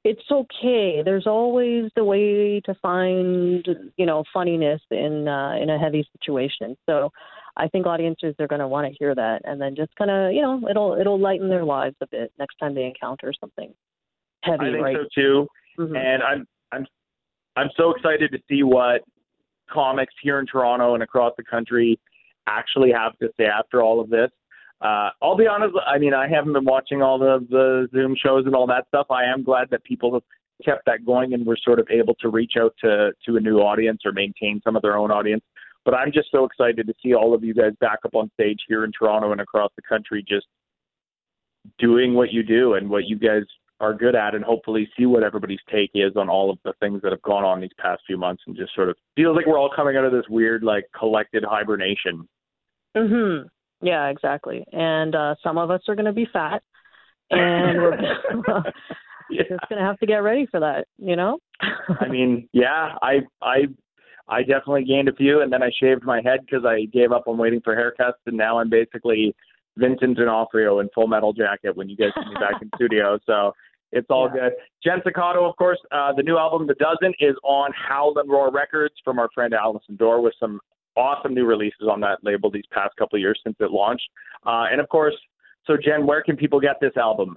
[0.04, 1.02] it's okay.
[1.04, 6.76] There's always the way to find, you know, funniness in uh, in a heavy situation.
[6.86, 7.10] So
[7.56, 10.32] I think audiences are going to want to hear that, and then just kind of,
[10.32, 13.72] you know, it'll it'll lighten their lives a bit next time they encounter something
[14.44, 14.96] heavy, I think right?
[14.96, 15.48] so too.
[15.78, 15.96] Mhm.
[15.96, 16.86] And I'm I'm
[17.56, 19.02] I'm so excited to see what
[19.70, 21.98] comics here in Toronto and across the country
[22.46, 24.30] actually have to say after all of this.
[24.80, 25.74] Uh, I'll be honest.
[25.86, 29.06] I mean, I haven't been watching all the the Zoom shows and all that stuff.
[29.10, 30.22] I am glad that people have
[30.64, 33.58] kept that going and were sort of able to reach out to to a new
[33.58, 35.42] audience or maintain some of their own audience.
[35.84, 38.60] But I'm just so excited to see all of you guys back up on stage
[38.68, 40.46] here in Toronto and across the country, just
[41.78, 43.42] doing what you do and what you guys
[43.80, 47.02] are good at, and hopefully see what everybody's take is on all of the things
[47.02, 49.58] that have gone on these past few months, and just sort of feels like we're
[49.58, 52.28] all coming out of this weird, like, collected hibernation.
[52.96, 53.48] Mhm.
[53.82, 54.64] Yeah, exactly.
[54.72, 56.62] And uh, some of us are going to be fat,
[57.30, 57.96] and we're
[59.30, 60.86] just going to have to get ready for that.
[60.98, 61.38] You know.
[62.00, 63.66] I mean, yeah, I I
[64.28, 67.24] I definitely gained a few, and then I shaved my head because I gave up
[67.26, 69.34] on waiting for haircuts, and now I'm basically
[69.76, 73.18] Vincent D'Onofrio in Full Metal Jacket when you guys see me back in studio.
[73.26, 73.52] So
[73.92, 74.52] it's all good.
[74.82, 78.50] Jen Sakato, of course, uh, the new album, The Dozen, is on Howl and Roar
[78.50, 80.60] Records from our friend Allison Dore with some
[80.96, 84.08] awesome new releases on that label these past couple of years since it launched.
[84.46, 85.14] Uh, and of course,
[85.66, 87.36] so Jen, where can people get this album?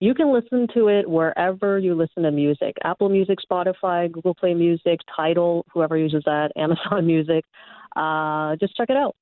[0.00, 4.52] You can listen to it wherever you listen to music Apple Music, Spotify, Google Play
[4.54, 7.44] Music, Tidal, whoever uses that, Amazon Music.
[7.96, 9.16] Uh, just check it out.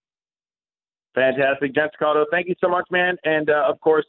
[1.15, 1.75] Fantastic.
[1.75, 3.17] Jen Sakato, thank you so much, man.
[3.25, 4.07] And uh, of course,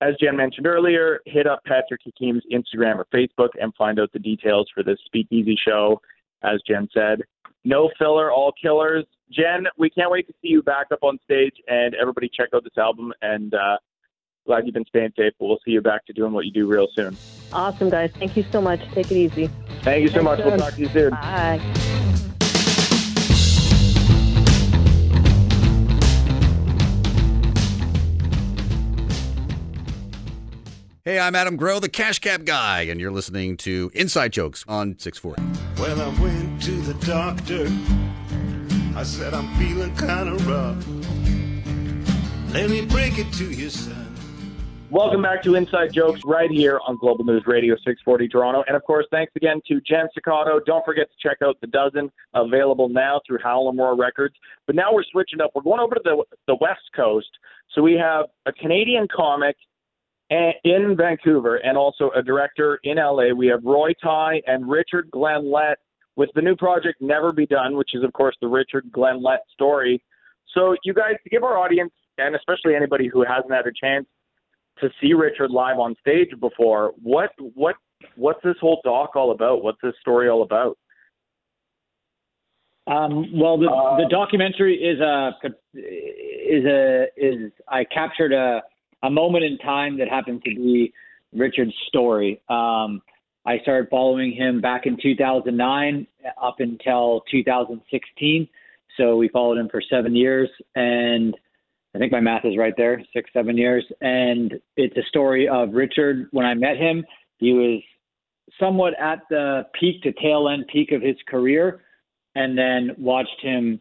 [0.00, 4.18] as Jen mentioned earlier, hit up Patrick Hakim's Instagram or Facebook and find out the
[4.18, 6.00] details for this speakeasy show.
[6.42, 7.22] As Jen said,
[7.64, 9.04] no filler, all killers.
[9.30, 12.64] Jen, we can't wait to see you back up on stage and everybody check out
[12.64, 13.76] this album and uh,
[14.46, 15.32] glad you've been staying safe.
[15.38, 17.16] But we'll see you back to doing what you do real soon.
[17.52, 18.12] Awesome, guys.
[18.12, 18.80] Thank you so much.
[18.92, 19.50] Take it easy.
[19.82, 20.38] Thank you so much.
[20.38, 21.10] We'll talk to you soon.
[21.10, 22.04] Bye.
[31.08, 34.98] Hey, I'm Adam Growe, the Cash Cab Guy, and you're listening to Inside Jokes on
[34.98, 35.42] 640.
[35.80, 37.66] Well, I went to the doctor.
[38.94, 40.86] I said, I'm feeling kind of rough.
[42.52, 44.14] Let me break it to you, son.
[44.90, 48.62] Welcome back to Inside Jokes right here on Global News Radio 640 Toronto.
[48.66, 50.62] And of course, thanks again to Jen Sakato.
[50.66, 54.34] Don't forget to check out The Dozen, available now through Howl and Roar Records.
[54.66, 55.52] But now we're switching up.
[55.54, 57.30] We're going over to the, the West Coast.
[57.74, 59.77] So we have a Canadian comic a-
[60.30, 63.32] in Vancouver and also a director in LA.
[63.34, 65.78] We have Roy Tighe and Richard Glen Lett
[66.16, 69.40] with the new project Never Be Done, which is, of course, the Richard Glen Lett
[69.52, 70.02] story.
[70.54, 74.06] So, you guys, to give our audience, and especially anybody who hasn't had a chance
[74.80, 77.76] to see Richard live on stage before, what what
[78.16, 79.62] what's this whole doc all about?
[79.62, 80.78] What's this story all about?
[82.86, 83.66] Um, well, the,
[83.98, 85.32] the documentary is a
[85.74, 88.62] is a is I captured a
[89.02, 90.92] a moment in time that happened to be
[91.32, 92.40] Richard's story.
[92.48, 93.02] Um,
[93.46, 96.06] I started following him back in 2009
[96.42, 98.48] up until 2016.
[98.96, 101.36] So we followed him for seven years, and
[101.94, 103.84] I think my math is right there, six seven years.
[104.00, 106.26] And it's a story of Richard.
[106.32, 107.04] When I met him,
[107.38, 107.82] he was
[108.58, 111.80] somewhat at the peak to tail end peak of his career
[112.34, 113.80] and then watched him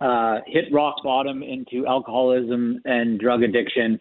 [0.00, 3.98] uh, hit rock bottom into alcoholism and drug addiction.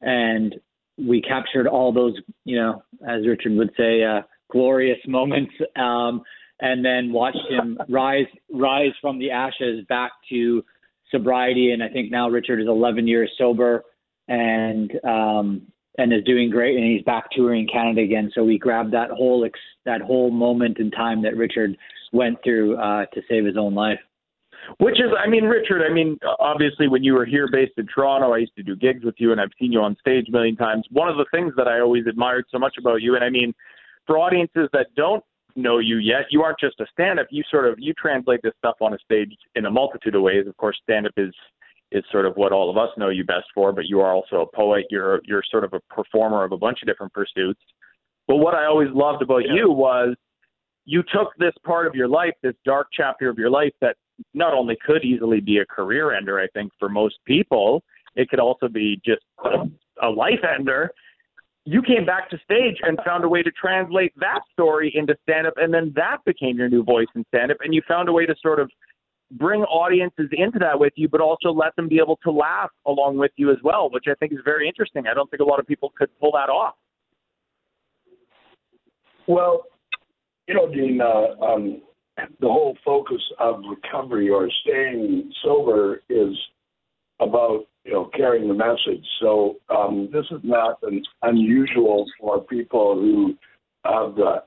[0.00, 0.54] And
[0.98, 5.52] we captured all those, you know, as Richard would say, uh, glorious moments.
[5.76, 6.22] Um,
[6.60, 10.64] and then watched him rise rise from the ashes back to
[11.10, 11.72] sobriety.
[11.72, 13.84] And I think now Richard is 11 years sober
[14.28, 15.62] and um,
[15.98, 16.76] and is doing great.
[16.76, 18.30] And he's back touring Canada again.
[18.34, 21.76] So we grabbed that whole ex- that whole moment in time that Richard
[22.12, 24.00] went through uh, to save his own life.
[24.78, 28.32] Which is, I mean, Richard, I mean, obviously, when you were here based in Toronto,
[28.32, 30.56] I used to do gigs with you and I've seen you on stage a million
[30.56, 30.86] times.
[30.90, 33.54] One of the things that I always admired so much about you, and I mean,
[34.06, 35.24] for audiences that don't
[35.54, 37.26] know you yet, you aren't just a stand up.
[37.30, 40.46] You sort of, you translate this stuff on a stage in a multitude of ways.
[40.46, 41.34] Of course, stand up is,
[41.92, 44.40] is sort of what all of us know you best for, but you are also
[44.42, 44.84] a poet.
[44.90, 47.60] You're, you're sort of a performer of a bunch of different pursuits.
[48.28, 49.54] But what I always loved about yeah.
[49.54, 50.16] you was
[50.84, 53.96] you took this part of your life, this dark chapter of your life that
[54.34, 57.82] not only could easily be a career ender, I think, for most people,
[58.14, 59.22] it could also be just
[60.02, 60.90] a, life ender.
[61.64, 65.46] You came back to stage and found a way to translate that story into stand
[65.46, 68.12] up, and then that became your new voice in stand up, and you found a
[68.12, 68.70] way to sort of
[69.32, 73.18] bring audiences into that with you, but also let them be able to laugh along
[73.18, 75.06] with you as well, which I think is very interesting.
[75.10, 76.74] I don't think a lot of people could pull that off.
[79.26, 79.64] Well,
[80.46, 81.82] you know, Dean, uh, um,
[82.16, 86.34] the whole focus of recovery or staying sober is
[87.20, 89.04] about you know carrying the message.
[89.20, 93.34] So um, this is not an unusual for people who
[93.84, 94.42] have the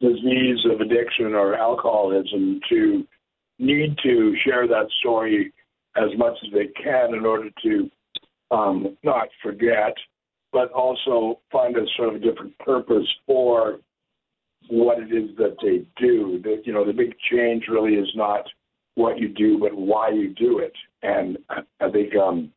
[0.00, 3.06] disease of addiction or alcoholism to
[3.58, 5.52] need to share that story
[5.96, 7.90] as much as they can in order to
[8.50, 9.94] um, not forget,
[10.52, 13.78] but also find a sort of different purpose for
[14.72, 16.40] what it is that they do.
[16.42, 18.46] The, you know, the big change really is not
[18.94, 20.72] what you do, but why you do it.
[21.02, 22.50] And I think um,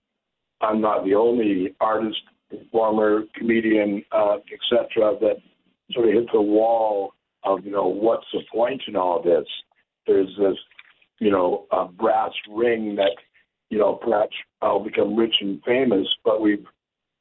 [0.62, 5.36] I'm not the only artist, performer, comedian, uh, etc., that
[5.92, 7.12] sort of hit the wall
[7.44, 9.46] of you know what's the point in all this.
[10.08, 10.58] There's this
[11.20, 13.12] you know a brass ring that
[13.70, 16.66] you know perhaps I'll become rich and famous, but we've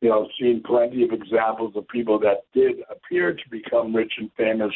[0.05, 4.31] you know, seen plenty of examples of people that did appear to become rich and
[4.37, 4.71] famous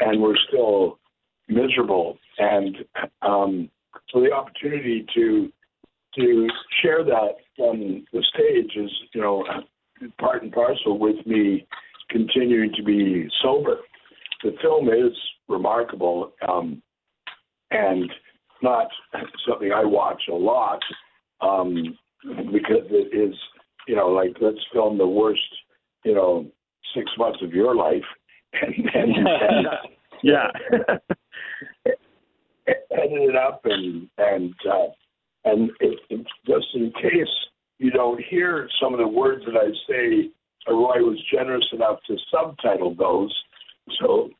[0.00, 0.98] and were still
[1.46, 2.16] miserable.
[2.38, 2.76] And
[3.20, 3.68] um,
[4.10, 5.52] so the opportunity to
[6.14, 6.48] to
[6.80, 9.44] share that on the stage is, you know,
[10.18, 11.66] part and parcel with me
[12.08, 13.76] continuing to be sober.
[14.42, 15.12] The film is
[15.48, 16.82] remarkable um,
[17.70, 18.10] and
[18.62, 18.86] not
[19.46, 20.80] something I watch a lot
[21.42, 23.34] um, because it is
[23.86, 25.40] you know, like let's film the worst,
[26.04, 26.46] you know,
[26.94, 28.04] six months of your life,
[28.52, 29.66] and and
[30.22, 30.48] yeah,
[32.66, 34.88] edit it up and and uh,
[35.44, 37.28] and it, it, just in case
[37.78, 40.30] you don't hear some of the words that I say,
[40.68, 43.34] Roy was generous enough to subtitle those.
[44.00, 44.30] So,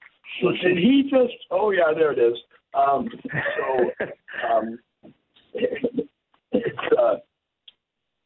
[0.41, 1.35] so did he just?
[1.51, 2.39] Oh yeah, there it is.
[2.75, 3.09] Um,
[3.57, 4.07] so
[4.55, 4.79] um,
[5.55, 5.99] it's.
[6.97, 7.17] Uh,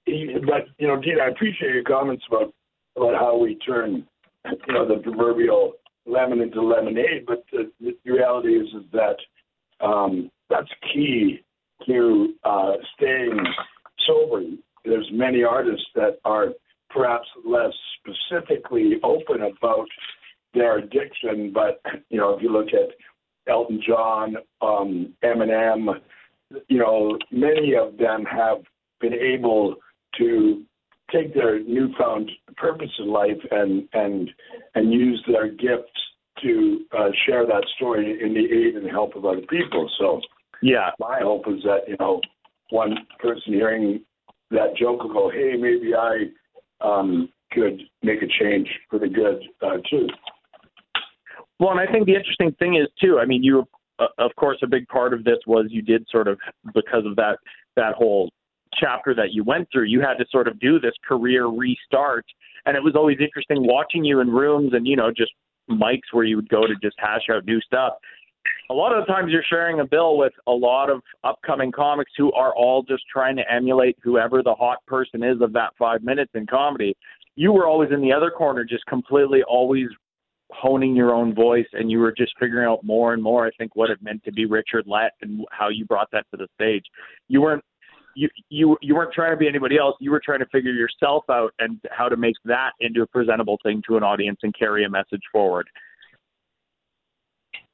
[0.07, 2.53] but you know, Dean, I appreciate your comments about
[2.97, 4.07] about how we turn,
[4.45, 5.75] you know, the proverbial
[6.07, 7.27] lemon into lemonade.
[7.27, 9.17] But the, the reality is, is that
[9.85, 11.41] um, that's key
[11.87, 13.39] to uh, staying
[14.07, 14.43] sober.
[14.85, 16.49] There's many artists that are
[16.91, 19.89] perhaps less specifically open about
[20.55, 22.95] their addiction, but you know, if you look at
[23.49, 26.01] Elton John, um, Eminem,
[26.69, 28.59] you know, many of them have
[29.01, 29.77] been able
[30.19, 30.63] to
[31.13, 34.31] take their newfound purpose in life and and
[34.75, 35.93] and use their gifts
[36.43, 39.91] to uh, share that story in the aid and help of other people.
[39.99, 40.21] So,
[40.63, 42.21] yeah, my hope is that you know
[42.71, 44.01] one person hearing
[44.51, 46.27] that joke will go, "Hey, maybe I
[46.81, 50.09] um, could make a change for the good uh, too."
[51.59, 53.19] Well, and I think the interesting thing is too.
[53.19, 53.65] I mean, you,
[53.99, 56.39] uh, of course, a big part of this was you did sort of
[56.75, 57.39] because of that
[57.77, 58.31] that whole
[58.79, 62.25] chapter that you went through, you had to sort of do this career restart.
[62.65, 65.33] And it was always interesting watching you in rooms and, you know, just
[65.71, 67.95] mics where you would go to just hash out new stuff.
[68.71, 72.13] a lot of the times you're sharing a bill with a lot of upcoming comics
[72.17, 76.03] who are all just trying to emulate whoever the hot person is of that five
[76.03, 76.97] minutes in comedy.
[77.37, 79.87] You were always in the other corner, just completely always
[80.51, 83.47] honing your own voice, and you were just figuring out more and more.
[83.47, 86.37] I think what it meant to be Richard Lett and how you brought that to
[86.37, 86.85] the stage.
[87.29, 87.65] You weren't
[88.17, 89.95] you you you weren't trying to be anybody else.
[90.01, 93.59] You were trying to figure yourself out and how to make that into a presentable
[93.63, 95.69] thing to an audience and carry a message forward.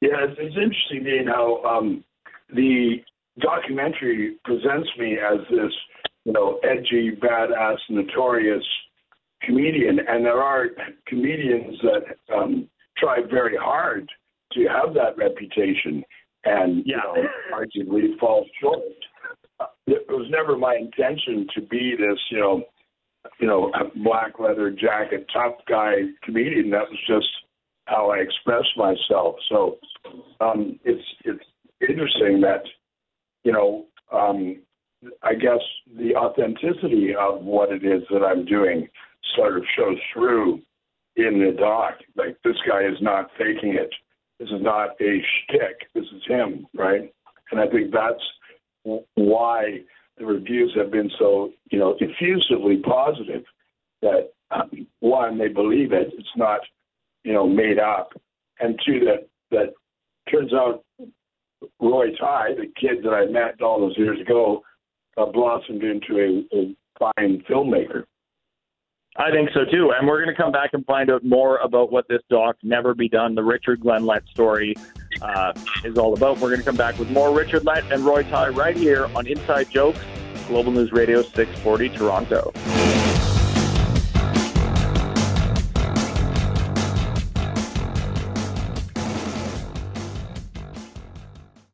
[0.00, 2.04] Yeah, it's, it's interesting, Dean, how um,
[2.52, 2.96] the
[3.38, 5.72] documentary presents me as this,
[6.24, 8.64] you know, edgy, badass, notorious
[9.42, 10.66] comedian, and there are
[11.06, 12.68] comedians that um,
[12.98, 14.08] try very hard
[14.54, 16.02] to have that reputation,
[16.44, 16.96] and yeah.
[17.14, 18.82] you know, arguably fall short.
[19.86, 22.62] It was never my intention to be this, you know,
[23.40, 23.72] you know,
[24.04, 26.70] black leather jacket, tough guy comedian.
[26.70, 27.28] That was just
[27.86, 29.36] how I express myself.
[29.48, 29.78] So
[30.40, 31.44] um, it's it's
[31.80, 32.62] interesting that
[33.44, 34.60] you know um,
[35.22, 35.60] I guess
[35.96, 38.88] the authenticity of what it is that I'm doing
[39.36, 40.60] sort of shows through
[41.16, 41.94] in the doc.
[42.16, 43.90] Like this guy is not faking it.
[44.38, 45.88] This is not a shtick.
[45.94, 47.12] This is him, right?
[47.50, 48.22] And I think that's
[48.84, 49.80] why
[50.18, 53.44] the reviews have been so you know effusively positive.
[54.02, 56.12] That um, one, they believe it.
[56.18, 56.60] It's not
[57.24, 58.12] you know, made up,
[58.60, 59.72] and two that that
[60.30, 60.84] turns out
[61.80, 64.62] Roy Tighe, the kid that I met all those years ago,
[65.16, 66.18] uh, blossomed into
[66.52, 68.04] a, a fine filmmaker.
[69.16, 69.92] I think so too.
[69.96, 72.94] And we're going to come back and find out more about what this doc, Never
[72.94, 74.74] Be Done, the Richard Glen Lett story,
[75.22, 75.52] uh,
[75.84, 76.38] is all about.
[76.38, 79.26] We're going to come back with more Richard Lett and Roy Tighe right here on
[79.26, 80.00] Inside Jokes,
[80.48, 82.52] Global News Radio 640 Toronto.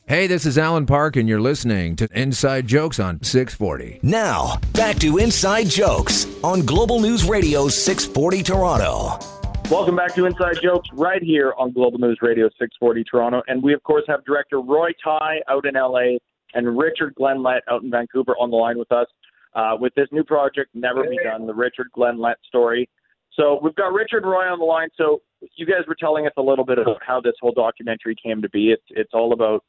[0.08, 4.00] Hey, this is Alan Park, and you're listening to Inside Jokes on 640.
[4.02, 9.37] Now, back to Inside Jokes on Global News Radio 640 Toronto.
[9.70, 13.42] Welcome back to Inside Jokes right here on Global News Radio 640 Toronto.
[13.48, 16.16] And we, of course, have director Roy Tighe out in LA
[16.54, 19.06] and Richard Glen Lett out in Vancouver on the line with us
[19.54, 22.88] uh, with this new project, Never Be Done, the Richard Glen Lett story.
[23.34, 24.88] So we've got Richard Roy on the line.
[24.96, 25.20] So
[25.56, 28.48] you guys were telling us a little bit about how this whole documentary came to
[28.48, 28.70] be.
[28.72, 29.62] It's, it's all about,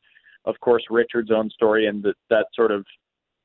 [0.46, 2.86] of course, Richard's own story and the, that sort of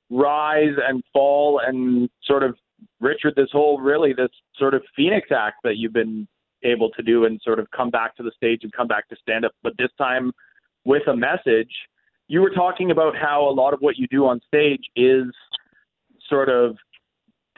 [0.08, 2.54] rise and fall and sort of
[3.00, 6.28] Richard, this whole really this sort of Phoenix act that you've been
[6.64, 9.16] able to do and sort of come back to the stage and come back to
[9.20, 10.32] stand up, but this time
[10.84, 11.70] with a message.
[12.28, 15.26] You were talking about how a lot of what you do on stage is
[16.28, 16.76] sort of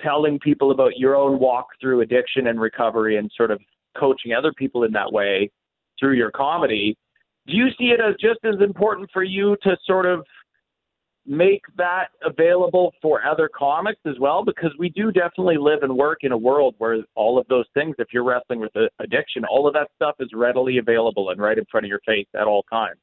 [0.02, 3.60] telling people about your own walk through addiction and recovery and sort of
[3.98, 5.50] coaching other people in that way
[5.98, 6.96] through your comedy.
[7.46, 10.24] Do you see it as just as important for you to sort of
[11.26, 16.18] make that available for other comics as well because we do definitely live and work
[16.22, 18.70] in a world where all of those things if you're wrestling with
[19.00, 22.26] addiction all of that stuff is readily available and right in front of your face
[22.34, 23.00] at all times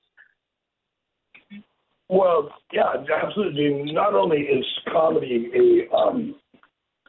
[2.09, 2.93] Well, yeah,
[3.23, 3.91] absolutely.
[3.91, 6.35] Not only is comedy a um,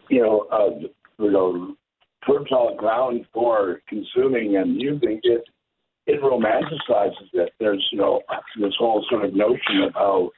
[0.09, 1.77] you know a you know
[2.27, 5.45] fertile ground for consuming and using it,
[6.07, 7.53] it romanticizes it.
[7.59, 8.23] There's you know
[8.61, 10.31] this whole sort of notion of how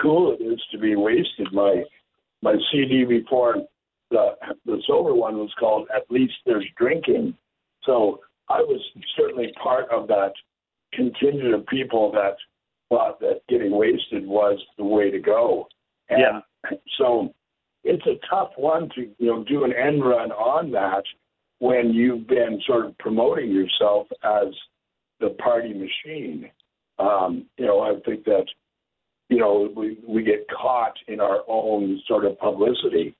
[0.00, 1.52] cool it is to be wasted.
[1.52, 1.82] My
[2.42, 3.56] my CD before
[4.10, 7.34] the the sober one was called "At Least There's Drinking,"
[7.84, 8.80] so I was
[9.16, 10.32] certainly part of that
[10.92, 12.36] contingent of people that
[12.88, 15.68] thought that getting wasted was the way to go.
[16.08, 16.40] And Yeah.
[16.96, 17.34] so
[17.84, 21.04] it's a tough one to you know do an end run on that
[21.58, 24.54] when you've been sort of promoting yourself as
[25.20, 26.50] the party machine.
[26.98, 28.46] Um, you know, I think that
[29.28, 33.14] you know we we get caught in our own sort of publicity,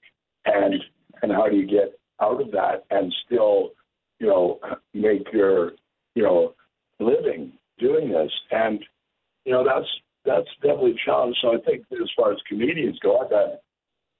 [0.44, 0.74] and
[1.22, 3.70] and how do you get out of that and still
[4.18, 4.60] you know
[4.94, 5.72] make your
[6.14, 6.54] you know
[7.00, 8.84] living doing this and
[9.44, 9.86] you know that's
[10.24, 11.36] that's definitely a challenge.
[11.40, 13.58] So I think as far as comedians go, I've had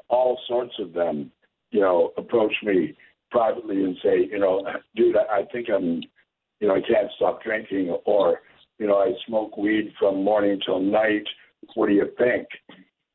[0.08, 1.30] all sorts of them,
[1.70, 2.96] you know, approach me
[3.30, 4.66] privately and say, you know,
[4.96, 6.02] dude, I, I think I'm,
[6.60, 8.40] you know, I can't stop drinking, or
[8.78, 11.24] you know, I smoke weed from morning till night.
[11.74, 12.46] What do you think?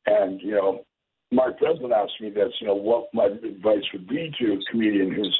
[0.06, 0.84] And you know,
[1.32, 5.12] Mark Breslin asked me this, you know, what my advice would be to a comedian
[5.12, 5.38] who's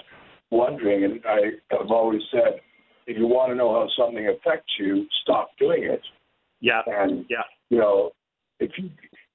[0.50, 2.60] wondering, and I have always said,
[3.06, 6.02] if you want to know how something affects you, stop doing it.
[6.60, 6.80] Yeah.
[6.86, 7.42] And yeah.
[7.70, 8.12] you know,
[8.60, 8.90] if you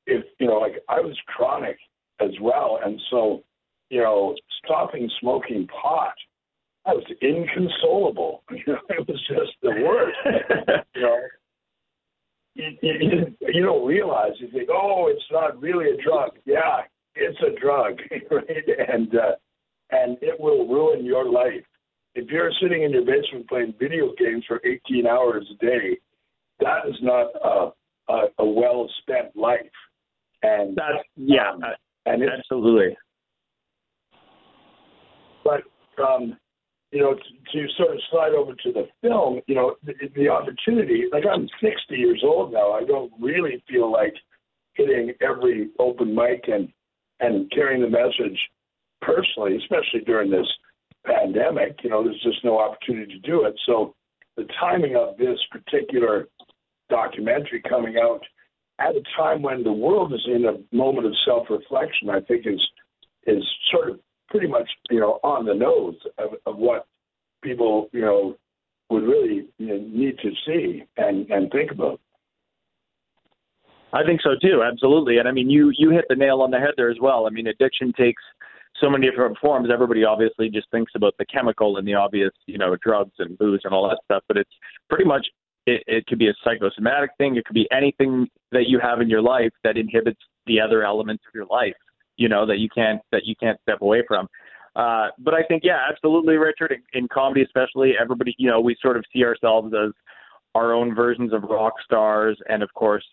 [0.07, 1.77] if you know, like I was chronic
[2.19, 3.43] as well, and so
[3.89, 6.13] you know, stopping smoking pot,
[6.85, 8.43] I was inconsolable.
[8.51, 10.17] You know, it was just the worst.
[10.95, 11.19] you know,
[12.55, 14.33] you, you, you don't realize.
[14.39, 16.31] You think, oh, it's not really a drug.
[16.45, 16.81] Yeah,
[17.15, 17.99] it's a drug,
[18.31, 18.89] right?
[18.89, 19.35] And uh,
[19.91, 21.63] and it will ruin your life.
[22.15, 25.97] If you're sitting in your basement playing video games for 18 hours a day,
[26.59, 27.71] that is not a,
[28.11, 29.59] a, a well spent life.
[30.41, 31.61] And that's yeah, um,
[32.05, 32.97] and absolutely.
[35.43, 35.63] But
[36.01, 36.37] um,
[36.91, 37.19] you know, to,
[37.51, 41.03] to sort of slide over to the film, you know, the, the opportunity.
[41.11, 42.71] Like I'm 60 years old now.
[42.71, 44.13] I don't really feel like
[44.73, 46.69] hitting every open mic and
[47.19, 48.39] and carrying the message
[49.01, 50.47] personally, especially during this
[51.05, 51.77] pandemic.
[51.83, 53.53] You know, there's just no opportunity to do it.
[53.65, 53.93] So
[54.37, 56.27] the timing of this particular
[56.89, 58.21] documentary coming out
[58.79, 62.61] at a time when the world is in a moment of self-reflection, I think is
[63.27, 66.87] is sort of pretty much you know on the nose of, of what
[67.41, 68.35] people you know
[68.89, 71.99] would really you know, need to see and and think about.
[73.91, 75.17] I think so too, absolutely.
[75.17, 77.25] And I mean, you you hit the nail on the head there as well.
[77.25, 78.21] I mean, addiction takes
[78.79, 79.69] so many different forms.
[79.71, 83.61] Everybody obviously just thinks about the chemical and the obvious, you know, drugs and booze
[83.63, 84.49] and all that stuff, but it's
[84.89, 85.25] pretty much
[85.65, 87.35] it, it could be a psychosomatic thing.
[87.35, 91.23] It could be anything that you have in your life that inhibits the other elements
[91.27, 91.75] of your life.
[92.19, 94.27] You know that you can't that you can't step away from.
[94.75, 96.71] Uh, but I think yeah, absolutely, Richard.
[96.71, 99.91] In, in comedy, especially, everybody you know we sort of see ourselves as
[100.53, 103.05] our own versions of rock stars, and of course,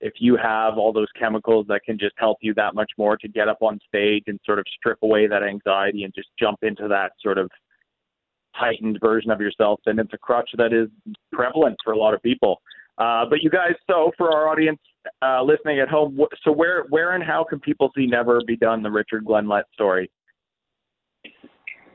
[0.00, 3.28] if you have all those chemicals that can just help you that much more to
[3.28, 6.88] get up on stage and sort of strip away that anxiety and just jump into
[6.88, 7.50] that sort of
[8.52, 10.88] heightened version of yourself, then it's a crutch that is
[11.32, 12.60] prevalent for a lot of people.
[12.98, 14.80] Uh, but you guys, so for our audience
[15.22, 18.82] uh, listening at home, so where, where and how can people see Never Be Done,
[18.82, 20.10] the Richard Glen Lett story?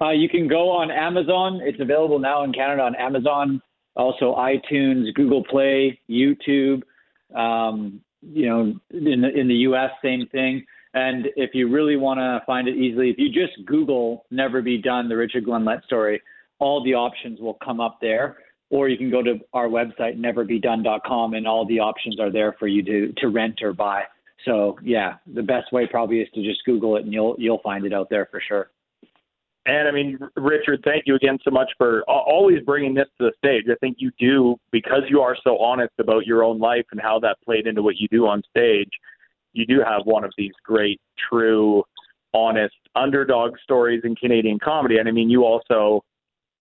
[0.01, 1.61] Uh, you can go on Amazon.
[1.63, 3.61] It's available now in Canada on Amazon,
[3.95, 6.81] also iTunes, Google Play, YouTube.
[7.35, 10.65] Um, you know, in the, in the U.S., same thing.
[10.93, 14.81] And if you really want to find it easily, if you just Google "Never Be
[14.81, 16.21] Done," the Richard Glen Lett story,
[16.59, 18.37] all the options will come up there.
[18.71, 22.67] Or you can go to our website, neverbedone.com, and all the options are there for
[22.67, 24.03] you to to rent or buy.
[24.43, 27.85] So yeah, the best way probably is to just Google it, and you'll you'll find
[27.85, 28.69] it out there for sure.
[29.67, 33.31] And I mean, Richard, thank you again so much for always bringing this to the
[33.37, 33.63] stage.
[33.69, 37.19] I think you do because you are so honest about your own life and how
[37.21, 38.89] that played into what you do on stage.
[39.53, 41.83] You do have one of these great, true,
[42.33, 44.97] honest underdog stories in Canadian comedy.
[44.97, 46.03] And I mean, you also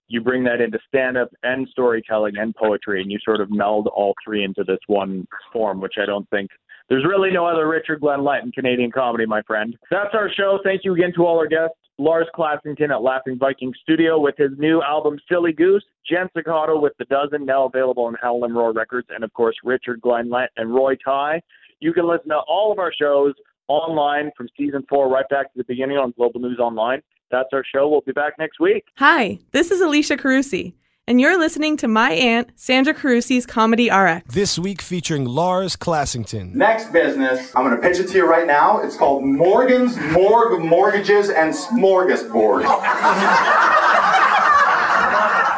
[0.08, 3.88] you bring that into stand up and storytelling and poetry, and you sort of meld
[3.88, 6.50] all three into this one form, which I don't think
[6.88, 9.76] there's really no other Richard Glen Lett in Canadian comedy, my friend.
[9.90, 10.58] That's our show.
[10.62, 11.76] Thank you again to all our guests.
[11.96, 16.92] Lars Classington at Laughing Viking Studio with his new album Silly Goose, Jen Sakato with
[16.98, 20.48] The Dozen, now available on Howl and Roar Records, and of course Richard Glen Glenlett
[20.56, 21.40] and Roy Tighe.
[21.80, 23.34] You can listen to all of our shows
[23.68, 27.00] online from season four right back to the beginning on Global News Online.
[27.30, 27.88] That's our show.
[27.88, 28.84] We'll be back next week.
[28.98, 30.74] Hi, this is Alicia Carusi
[31.06, 34.34] and you're listening to my aunt, Sandra Carusi's Comedy RX.
[34.34, 36.54] This week featuring Lars Classington.
[36.54, 38.78] Next business, I'm going to pitch it to you right now.
[38.80, 42.64] It's called Morgan's Morg Mortgages and Smorgasbord.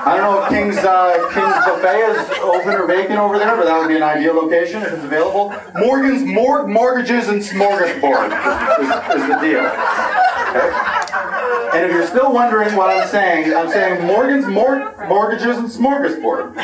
[0.07, 3.65] I don't know if King's uh, King's Buffet is open or vacant over there, but
[3.65, 5.53] that would be an ideal location if it's available.
[5.75, 8.31] Morgan's Morg Mortgages and Smorgasbord
[8.79, 9.67] is, is the deal.
[9.67, 10.71] Okay?
[11.75, 16.55] And if you're still wondering what I'm saying, I'm saying Morgan's mor- Mortgages and Smorgasbord.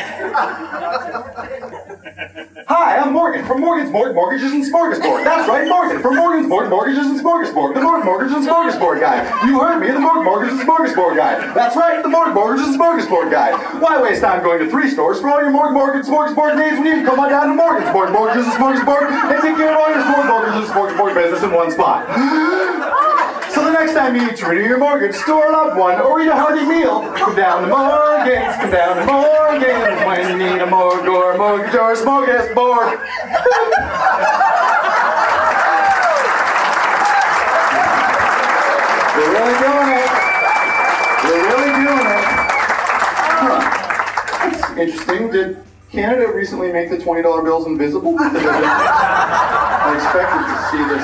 [2.67, 5.23] Hi, I'm Morgan from Morgan's Mort- Mortgages and Smorgasbord.
[5.23, 7.73] That's right, Morgan from Morgan's Mort- Mortgages and Smorgasbord.
[7.75, 9.19] The Morgan Mortgages and Smorgasbord guy.
[9.47, 11.53] You heard me, the Morgan Mortgages and Smorgasbord guy.
[11.53, 13.51] That's right, the Morgan Mortgages and Smorgasbord guy.
[13.79, 16.87] Why waste time going to three stores for all your Morgan Mortgage Smorgasbord needs when
[16.87, 19.77] you can come on down to Morgan's Morgan Mortgages and Smorgasbord and take care of
[19.77, 22.07] all your Morgan Mortgages and Smorgasbord business in one spot.
[23.83, 26.35] Next time you need to renew your mortgage, store a loved one, or eat a
[26.35, 31.09] hearty meal, come down to Morgan's, come down to Morgan's when you need a mortgage
[31.09, 32.95] or mortgage or a smorgasbord.
[39.19, 40.07] We're really doing it.
[41.25, 42.23] We're really doing it.
[44.79, 45.27] Interesting.
[45.29, 45.59] Did
[45.91, 48.15] Canada recently make the $20 bills invisible?
[48.19, 51.03] I expected to see this